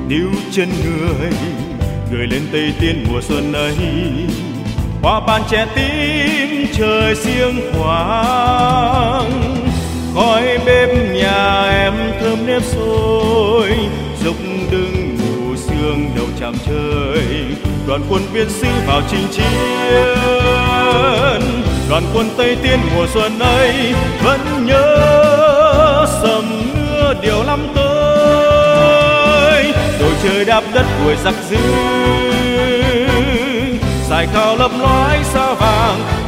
Níu 0.08 0.30
chân 0.50 0.68
người 0.84 1.30
người 2.10 2.26
lên 2.26 2.42
tây 2.52 2.72
tiên 2.80 3.04
mùa 3.08 3.20
xuân 3.20 3.52
ấy. 3.52 3.76
Hoa 5.02 5.20
ban 5.20 5.42
trẻ 5.50 5.66
tím 5.74 6.66
trời 6.72 7.14
siêng 7.14 7.60
khoáng 7.72 9.30
khói 10.14 10.58
bếp 10.66 10.88
nhà 11.12 11.62
em 11.62 11.94
thơm 12.20 12.46
nếp 12.46 12.62
sôi. 12.62 13.70
Dục 14.24 14.36
đừng 14.70 15.16
ngủ 15.16 15.56
sương 15.56 16.10
đầu 16.16 16.26
chạm 16.40 16.54
trời, 16.66 17.24
đoàn 17.86 18.00
quân 18.10 18.22
biên 18.34 18.50
sư 18.50 18.68
vào 18.86 19.02
chinh 19.10 19.26
chiến. 19.32 19.52
Đoàn 21.90 22.02
quân 22.14 22.28
tây 22.36 22.56
tiên 22.62 22.78
mùa 22.96 23.06
xuân 23.14 23.38
ấy 23.38 23.72
vẫn 24.24 24.66
nhớ 24.66 26.06
sầm 26.22 26.44
mưa, 26.74 27.14
điều 27.22 27.44
năm 27.44 27.66
tới 27.74 27.83
trời 30.24 30.44
đạp 30.44 30.64
đất 30.74 30.86
buổi 31.04 31.16
giặc 31.24 31.34
dữ 31.50 31.56
dài 34.10 34.28
cao 34.34 34.56
lấp 34.56 34.70
loái 34.78 35.24
sao 35.24 35.54
vàng 35.54 36.23